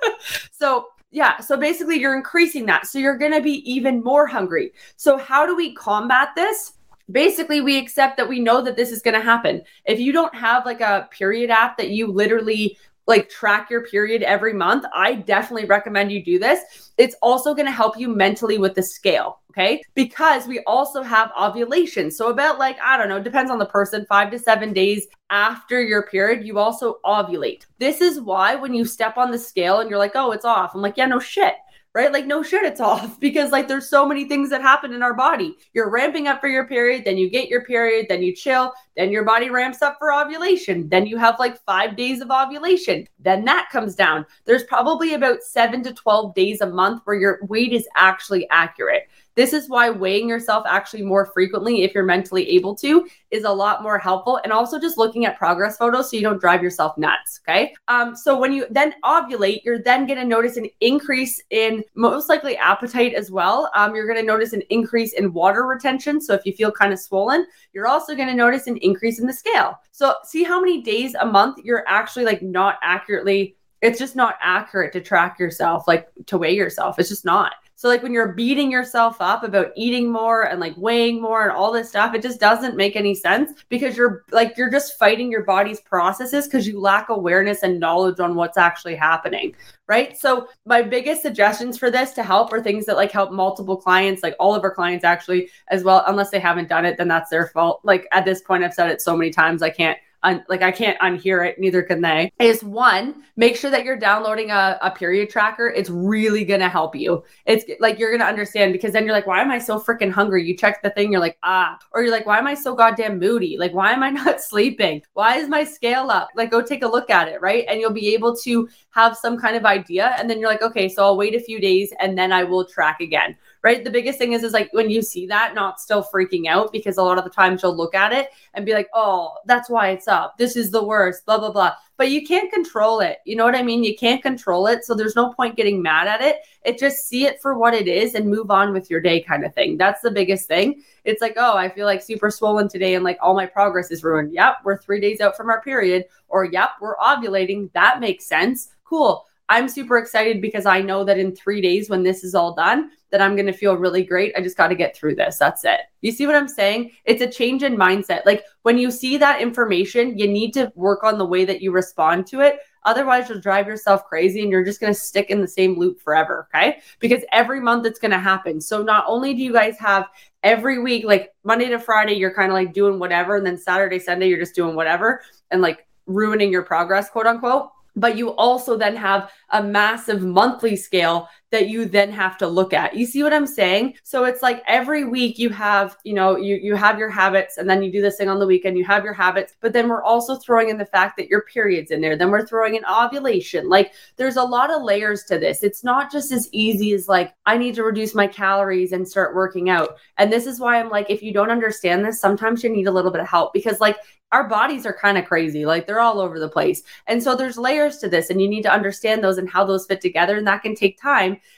so, 0.52 0.88
yeah, 1.10 1.38
so 1.38 1.56
basically 1.56 1.98
you're 1.98 2.16
increasing 2.16 2.66
that. 2.66 2.86
So 2.86 2.98
you're 2.98 3.16
going 3.16 3.32
to 3.32 3.40
be 3.40 3.70
even 3.70 4.02
more 4.02 4.26
hungry. 4.26 4.72
So, 4.96 5.16
how 5.16 5.46
do 5.46 5.56
we 5.56 5.74
combat 5.74 6.28
this? 6.36 6.74
Basically, 7.10 7.60
we 7.60 7.76
accept 7.76 8.16
that 8.18 8.28
we 8.28 8.38
know 8.38 8.62
that 8.62 8.76
this 8.76 8.92
is 8.92 9.02
going 9.02 9.18
to 9.18 9.20
happen. 9.20 9.62
If 9.84 9.98
you 9.98 10.12
don't 10.12 10.34
have 10.34 10.64
like 10.64 10.80
a 10.80 11.08
period 11.10 11.50
app 11.50 11.76
that 11.78 11.90
you 11.90 12.06
literally 12.06 12.78
like 13.06 13.28
track 13.28 13.70
your 13.70 13.86
period 13.86 14.22
every 14.22 14.52
month, 14.52 14.84
I 14.94 15.14
definitely 15.14 15.66
recommend 15.66 16.12
you 16.12 16.24
do 16.24 16.38
this. 16.38 16.92
It's 16.98 17.16
also 17.22 17.54
going 17.54 17.66
to 17.66 17.72
help 17.72 17.98
you 17.98 18.08
mentally 18.08 18.58
with 18.58 18.74
the 18.74 18.82
scale. 18.82 19.40
Okay. 19.50 19.82
Because 19.94 20.46
we 20.46 20.60
also 20.60 21.02
have 21.02 21.32
ovulation. 21.38 22.10
So, 22.10 22.28
about 22.28 22.60
like, 22.60 22.78
I 22.80 22.96
don't 22.96 23.08
know, 23.08 23.20
depends 23.20 23.50
on 23.50 23.58
the 23.58 23.66
person, 23.66 24.06
five 24.08 24.30
to 24.30 24.38
seven 24.38 24.72
days 24.72 25.08
after 25.30 25.82
your 25.82 26.06
period, 26.06 26.46
you 26.46 26.58
also 26.58 26.98
ovulate. 27.04 27.66
This 27.78 28.00
is 28.00 28.20
why 28.20 28.54
when 28.54 28.74
you 28.74 28.84
step 28.84 29.16
on 29.16 29.32
the 29.32 29.38
scale 29.38 29.80
and 29.80 29.90
you're 29.90 29.98
like, 29.98 30.12
oh, 30.14 30.30
it's 30.30 30.44
off, 30.44 30.74
I'm 30.74 30.82
like, 30.82 30.96
yeah, 30.96 31.06
no 31.06 31.18
shit 31.18 31.54
right? 31.94 32.12
Like, 32.12 32.26
no 32.26 32.42
shit, 32.42 32.62
it's 32.64 32.80
off 32.80 33.18
because 33.20 33.50
like 33.50 33.68
there's 33.68 33.88
so 33.88 34.06
many 34.06 34.24
things 34.24 34.50
that 34.50 34.62
happen 34.62 34.92
in 34.92 35.02
our 35.02 35.14
body. 35.14 35.56
You're 35.72 35.90
ramping 35.90 36.28
up 36.28 36.40
for 36.40 36.48
your 36.48 36.66
period, 36.66 37.04
then 37.04 37.16
you 37.16 37.30
get 37.30 37.48
your 37.48 37.64
period, 37.64 38.06
then 38.08 38.22
you 38.22 38.34
chill, 38.34 38.72
then 38.96 39.10
your 39.10 39.24
body 39.24 39.50
ramps 39.50 39.82
up 39.82 39.96
for 39.98 40.12
ovulation. 40.12 40.88
Then 40.88 41.06
you 41.06 41.16
have 41.16 41.38
like 41.38 41.62
five 41.64 41.96
days 41.96 42.20
of 42.20 42.30
ovulation. 42.30 43.06
Then 43.18 43.44
that 43.44 43.68
comes 43.70 43.94
down. 43.94 44.26
There's 44.44 44.64
probably 44.64 45.14
about 45.14 45.42
seven 45.42 45.82
to 45.84 45.92
12 45.92 46.34
days 46.34 46.60
a 46.60 46.66
month 46.66 47.02
where 47.04 47.16
your 47.16 47.40
weight 47.42 47.72
is 47.72 47.88
actually 47.96 48.48
accurate. 48.50 49.08
This 49.34 49.52
is 49.52 49.68
why 49.68 49.90
weighing 49.90 50.28
yourself 50.28 50.64
actually 50.68 51.02
more 51.02 51.26
frequently, 51.26 51.82
if 51.82 51.94
you're 51.94 52.04
mentally 52.04 52.48
able 52.50 52.74
to, 52.76 53.06
is 53.30 53.44
a 53.44 53.50
lot 53.50 53.82
more 53.82 53.98
helpful. 53.98 54.40
And 54.42 54.52
also 54.52 54.80
just 54.80 54.98
looking 54.98 55.24
at 55.24 55.38
progress 55.38 55.76
photos 55.76 56.10
so 56.10 56.16
you 56.16 56.22
don't 56.22 56.40
drive 56.40 56.62
yourself 56.62 56.96
nuts. 56.98 57.40
Okay. 57.48 57.74
Um, 57.88 58.16
so 58.16 58.38
when 58.38 58.52
you 58.52 58.66
then 58.70 58.94
ovulate, 59.04 59.64
you're 59.64 59.82
then 59.82 60.06
going 60.06 60.18
to 60.18 60.24
notice 60.24 60.56
an 60.56 60.68
increase 60.80 61.40
in 61.50 61.84
most 61.94 62.28
likely 62.28 62.56
appetite 62.56 63.14
as 63.14 63.30
well. 63.30 63.70
Um, 63.74 63.94
you're 63.94 64.06
going 64.06 64.18
to 64.18 64.26
notice 64.26 64.52
an 64.52 64.62
increase 64.70 65.12
in 65.12 65.32
water 65.32 65.64
retention. 65.64 66.20
So 66.20 66.34
if 66.34 66.44
you 66.44 66.52
feel 66.52 66.72
kind 66.72 66.92
of 66.92 66.98
swollen, 66.98 67.46
you're 67.72 67.88
also 67.88 68.14
going 68.14 68.28
to 68.28 68.34
notice 68.34 68.66
an 68.66 68.76
increase 68.78 69.20
in 69.20 69.26
the 69.26 69.32
scale. 69.32 69.78
So 69.92 70.14
see 70.24 70.42
how 70.42 70.60
many 70.60 70.82
days 70.82 71.14
a 71.14 71.26
month 71.26 71.58
you're 71.62 71.84
actually 71.86 72.24
like 72.24 72.42
not 72.42 72.76
accurately 72.82 73.56
it's 73.82 73.98
just 73.98 74.16
not 74.16 74.36
accurate 74.40 74.92
to 74.92 75.00
track 75.00 75.38
yourself, 75.38 75.88
like 75.88 76.08
to 76.26 76.36
weigh 76.38 76.54
yourself. 76.54 76.98
It's 76.98 77.08
just 77.08 77.24
not. 77.24 77.54
So 77.80 77.88
like 77.88 78.02
when 78.02 78.12
you're 78.12 78.34
beating 78.34 78.70
yourself 78.70 79.16
up 79.20 79.42
about 79.42 79.72
eating 79.74 80.12
more 80.12 80.42
and 80.42 80.60
like 80.60 80.76
weighing 80.76 81.18
more 81.18 81.44
and 81.44 81.50
all 81.50 81.72
this 81.72 81.88
stuff, 81.88 82.14
it 82.14 82.20
just 82.20 82.38
doesn't 82.38 82.76
make 82.76 82.94
any 82.94 83.14
sense 83.14 83.52
because 83.70 83.96
you're 83.96 84.22
like 84.32 84.54
you're 84.58 84.70
just 84.70 84.98
fighting 84.98 85.30
your 85.30 85.44
body's 85.44 85.80
processes 85.80 86.46
because 86.46 86.68
you 86.68 86.78
lack 86.78 87.08
awareness 87.08 87.62
and 87.62 87.80
knowledge 87.80 88.20
on 88.20 88.34
what's 88.34 88.58
actually 88.58 88.96
happening. 88.96 89.56
Right. 89.88 90.14
So 90.18 90.48
my 90.66 90.82
biggest 90.82 91.22
suggestions 91.22 91.78
for 91.78 91.90
this 91.90 92.12
to 92.12 92.22
help 92.22 92.52
are 92.52 92.62
things 92.62 92.84
that 92.84 92.96
like 92.96 93.12
help 93.12 93.32
multiple 93.32 93.78
clients, 93.78 94.22
like 94.22 94.36
all 94.38 94.54
of 94.54 94.62
our 94.62 94.74
clients 94.74 95.02
actually 95.02 95.48
as 95.68 95.82
well. 95.82 96.04
Unless 96.06 96.28
they 96.28 96.38
haven't 96.38 96.68
done 96.68 96.84
it, 96.84 96.98
then 96.98 97.08
that's 97.08 97.30
their 97.30 97.46
fault. 97.46 97.80
Like 97.82 98.06
at 98.12 98.26
this 98.26 98.42
point, 98.42 98.62
I've 98.62 98.74
said 98.74 98.90
it 98.90 99.00
so 99.00 99.16
many 99.16 99.30
times 99.30 99.62
I 99.62 99.70
can't 99.70 99.96
un- 100.22 100.44
like 100.48 100.62
I 100.62 100.70
can't 100.70 100.98
unhear 101.00 101.46
it, 101.46 101.58
neither 101.58 101.82
can 101.82 102.00
they, 102.00 102.32
is 102.38 102.62
one, 102.62 103.22
make 103.36 103.56
sure 103.56 103.70
that 103.70 103.84
you're 103.84 103.98
downloading 103.98 104.50
a, 104.50 104.78
a 104.82 104.90
period 104.90 105.30
tracker. 105.30 105.68
It's 105.68 105.90
really 105.90 106.44
gonna 106.44 106.68
help 106.68 106.94
you. 106.94 107.24
It's 107.46 107.64
like 107.80 107.98
you're 107.98 108.10
gonna 108.10 108.28
understand 108.28 108.72
because 108.72 108.92
then 108.92 109.04
you're 109.04 109.14
like, 109.14 109.26
why 109.26 109.40
am 109.40 109.50
I 109.50 109.58
so 109.58 109.78
freaking 109.78 110.10
hungry? 110.10 110.44
You 110.44 110.56
check 110.56 110.82
the 110.82 110.90
thing, 110.90 111.12
you're 111.12 111.20
like, 111.20 111.38
ah, 111.42 111.78
or 111.92 112.02
you're 112.02 112.12
like, 112.12 112.26
why 112.26 112.38
am 112.38 112.46
I 112.46 112.54
so 112.54 112.74
goddamn 112.74 113.18
moody? 113.18 113.56
Like, 113.58 113.72
why 113.72 113.92
am 113.92 114.02
I 114.02 114.10
not 114.22 114.40
sleeping? 114.40 115.02
Why 115.14 115.36
is 115.36 115.48
my 115.48 115.64
scale 115.64 116.10
up? 116.10 116.28
Like, 116.34 116.50
go 116.50 116.62
take 116.62 116.82
a 116.82 116.88
look 116.88 117.10
at 117.10 117.28
it, 117.28 117.40
right? 117.40 117.64
And 117.68 117.80
you'll 117.80 117.92
be 117.92 118.14
able 118.14 118.36
to 118.36 118.68
have 118.90 119.16
some 119.16 119.38
kind 119.38 119.56
of 119.56 119.64
idea. 119.64 120.14
And 120.18 120.28
then 120.28 120.38
you're 120.40 120.50
like, 120.50 120.62
okay, 120.62 120.88
so 120.88 121.04
I'll 121.04 121.16
wait 121.16 121.34
a 121.34 121.40
few 121.40 121.60
days 121.60 121.92
and 122.00 122.16
then 122.16 122.32
I 122.32 122.44
will 122.44 122.64
track 122.64 123.00
again 123.00 123.36
right? 123.62 123.84
The 123.84 123.90
biggest 123.90 124.18
thing 124.18 124.32
is 124.32 124.42
is 124.42 124.52
like 124.52 124.72
when 124.72 124.90
you 124.90 125.02
see 125.02 125.26
that, 125.26 125.54
not 125.54 125.80
still 125.80 126.02
freaking 126.02 126.46
out 126.46 126.72
because 126.72 126.96
a 126.96 127.02
lot 127.02 127.18
of 127.18 127.24
the 127.24 127.30
times 127.30 127.62
you'll 127.62 127.76
look 127.76 127.94
at 127.94 128.12
it 128.12 128.28
and 128.54 128.64
be 128.64 128.72
like, 128.72 128.88
oh, 128.94 129.34
that's 129.46 129.68
why 129.68 129.90
it's 129.90 130.08
up. 130.08 130.38
This 130.38 130.56
is 130.56 130.70
the 130.70 130.82
worst, 130.82 131.26
blah, 131.26 131.38
blah, 131.38 131.50
blah. 131.50 131.74
But 131.96 132.10
you 132.10 132.26
can't 132.26 132.50
control 132.50 133.00
it. 133.00 133.18
You 133.26 133.36
know 133.36 133.44
what 133.44 133.54
I 133.54 133.62
mean? 133.62 133.84
You 133.84 133.94
can't 133.94 134.22
control 134.22 134.66
it. 134.66 134.84
So 134.84 134.94
there's 134.94 135.16
no 135.16 135.34
point 135.34 135.56
getting 135.56 135.82
mad 135.82 136.08
at 136.08 136.22
it. 136.22 136.36
It 136.64 136.78
just 136.78 137.06
see 137.06 137.26
it 137.26 137.42
for 137.42 137.58
what 137.58 137.74
it 137.74 137.86
is 137.86 138.14
and 138.14 138.26
move 138.26 138.50
on 138.50 138.72
with 138.72 138.88
your 138.88 139.00
day 139.00 139.20
kind 139.20 139.44
of 139.44 139.54
thing. 139.54 139.76
That's 139.76 140.00
the 140.00 140.10
biggest 140.10 140.48
thing. 140.48 140.82
It's 141.04 141.20
like, 141.20 141.34
oh, 141.36 141.56
I 141.56 141.68
feel 141.68 141.84
like 141.84 142.02
super 142.02 142.30
swollen 142.30 142.68
today 142.68 142.94
and 142.94 143.04
like 143.04 143.18
all 143.20 143.34
my 143.34 143.46
progress 143.46 143.90
is 143.90 144.02
ruined. 144.02 144.32
Yep, 144.32 144.58
we're 144.64 144.78
three 144.78 145.00
days 145.00 145.20
out 145.20 145.36
from 145.36 145.50
our 145.50 145.60
period. 145.60 146.06
Or 146.28 146.46
yep, 146.46 146.70
we're 146.80 146.96
ovulating. 146.96 147.70
That 147.72 148.00
makes 148.00 148.26
sense. 148.26 148.70
Cool 148.84 149.26
I'm 149.50 149.68
super 149.68 149.98
excited 149.98 150.40
because 150.40 150.64
I 150.64 150.80
know 150.80 151.02
that 151.02 151.18
in 151.18 151.34
three 151.34 151.60
days, 151.60 151.90
when 151.90 152.04
this 152.04 152.22
is 152.22 152.36
all 152.36 152.54
done, 152.54 152.92
that 153.10 153.20
I'm 153.20 153.34
going 153.34 153.46
to 153.46 153.52
feel 153.52 153.76
really 153.76 154.04
great. 154.04 154.32
I 154.36 154.42
just 154.42 154.56
got 154.56 154.68
to 154.68 154.76
get 154.76 154.96
through 154.96 155.16
this. 155.16 155.38
That's 155.38 155.64
it. 155.64 155.80
You 156.02 156.12
see 156.12 156.24
what 156.24 156.36
I'm 156.36 156.46
saying? 156.46 156.92
It's 157.04 157.20
a 157.20 157.26
change 157.26 157.64
in 157.64 157.76
mindset. 157.76 158.24
Like 158.24 158.44
when 158.62 158.78
you 158.78 158.92
see 158.92 159.18
that 159.18 159.42
information, 159.42 160.16
you 160.16 160.28
need 160.28 160.54
to 160.54 160.72
work 160.76 161.02
on 161.02 161.18
the 161.18 161.26
way 161.26 161.44
that 161.44 161.60
you 161.60 161.72
respond 161.72 162.28
to 162.28 162.42
it. 162.42 162.60
Otherwise, 162.84 163.28
you'll 163.28 163.40
drive 163.40 163.66
yourself 163.66 164.04
crazy 164.04 164.40
and 164.40 164.52
you're 164.52 164.64
just 164.64 164.80
going 164.80 164.94
to 164.94 164.98
stick 164.98 165.30
in 165.30 165.40
the 165.40 165.48
same 165.48 165.76
loop 165.76 166.00
forever. 166.00 166.48
Okay. 166.54 166.78
Because 167.00 167.24
every 167.32 167.60
month 167.60 167.86
it's 167.86 167.98
going 167.98 168.12
to 168.12 168.20
happen. 168.20 168.60
So 168.60 168.84
not 168.84 169.04
only 169.08 169.34
do 169.34 169.42
you 169.42 169.52
guys 169.52 169.76
have 169.80 170.06
every 170.44 170.78
week, 170.78 171.04
like 171.04 171.34
Monday 171.42 171.68
to 171.70 171.80
Friday, 171.80 172.14
you're 172.14 172.32
kind 172.32 172.52
of 172.52 172.54
like 172.54 172.72
doing 172.72 173.00
whatever. 173.00 173.36
And 173.36 173.44
then 173.44 173.58
Saturday, 173.58 173.98
Sunday, 173.98 174.28
you're 174.28 174.38
just 174.38 174.54
doing 174.54 174.76
whatever 174.76 175.22
and 175.50 175.60
like 175.60 175.88
ruining 176.06 176.52
your 176.52 176.62
progress, 176.62 177.10
quote 177.10 177.26
unquote 177.26 177.70
but 177.96 178.16
you 178.16 178.30
also 178.30 178.76
then 178.76 178.96
have 178.96 179.30
a 179.50 179.62
massive 179.62 180.22
monthly 180.22 180.76
scale 180.76 181.28
that 181.50 181.68
you 181.68 181.84
then 181.84 182.10
have 182.12 182.38
to 182.38 182.46
look 182.46 182.72
at. 182.72 182.94
You 182.94 183.06
see 183.06 183.22
what 183.22 183.32
I'm 183.32 183.46
saying? 183.46 183.94
So 184.02 184.24
it's 184.24 184.42
like 184.42 184.62
every 184.66 185.04
week 185.04 185.38
you 185.38 185.50
have, 185.50 185.96
you 186.04 186.14
know, 186.14 186.36
you 186.36 186.56
you 186.56 186.74
have 186.76 186.98
your 186.98 187.08
habits 187.08 187.58
and 187.58 187.68
then 187.68 187.82
you 187.82 187.90
do 187.90 188.00
this 188.00 188.16
thing 188.16 188.28
on 188.28 188.38
the 188.38 188.46
weekend, 188.46 188.78
you 188.78 188.84
have 188.84 189.04
your 189.04 189.12
habits, 189.12 189.54
but 189.60 189.72
then 189.72 189.88
we're 189.88 190.02
also 190.02 190.36
throwing 190.36 190.68
in 190.68 190.78
the 190.78 190.86
fact 190.86 191.16
that 191.16 191.28
your 191.28 191.42
period's 191.42 191.90
in 191.90 192.00
there. 192.00 192.16
Then 192.16 192.30
we're 192.30 192.46
throwing 192.46 192.76
in 192.76 192.84
ovulation. 192.84 193.68
Like 193.68 193.92
there's 194.16 194.36
a 194.36 194.42
lot 194.42 194.70
of 194.72 194.82
layers 194.82 195.24
to 195.24 195.38
this. 195.38 195.62
It's 195.62 195.82
not 195.84 196.12
just 196.12 196.32
as 196.32 196.48
easy 196.52 196.92
as 196.92 197.08
like 197.08 197.34
I 197.46 197.58
need 197.58 197.74
to 197.74 197.84
reduce 197.84 198.14
my 198.14 198.26
calories 198.26 198.92
and 198.92 199.06
start 199.06 199.34
working 199.34 199.70
out. 199.70 199.96
And 200.18 200.32
this 200.32 200.46
is 200.46 200.60
why 200.60 200.78
I'm 200.78 200.88
like 200.88 201.10
if 201.10 201.22
you 201.22 201.32
don't 201.32 201.50
understand 201.50 202.04
this, 202.04 202.20
sometimes 202.20 202.62
you 202.62 202.70
need 202.70 202.86
a 202.86 202.92
little 202.92 203.10
bit 203.10 203.20
of 203.20 203.28
help 203.28 203.52
because 203.52 203.80
like 203.80 203.96
our 204.32 204.48
bodies 204.48 204.86
are 204.86 204.92
kind 204.92 205.18
of 205.18 205.24
crazy. 205.24 205.66
Like 205.66 205.86
they're 205.86 206.00
all 206.00 206.20
over 206.20 206.38
the 206.38 206.48
place. 206.48 206.82
And 207.06 207.22
so 207.22 207.34
there's 207.34 207.58
layers 207.58 207.98
to 207.98 208.08
this 208.08 208.30
and 208.30 208.40
you 208.40 208.48
need 208.48 208.62
to 208.62 208.72
understand 208.72 209.24
those 209.24 209.38
and 209.38 209.50
how 209.50 209.64
those 209.64 209.86
fit 209.86 210.00
together 210.00 210.36
and 210.36 210.46
that 210.46 210.62
can 210.62 210.74
take 210.74 211.00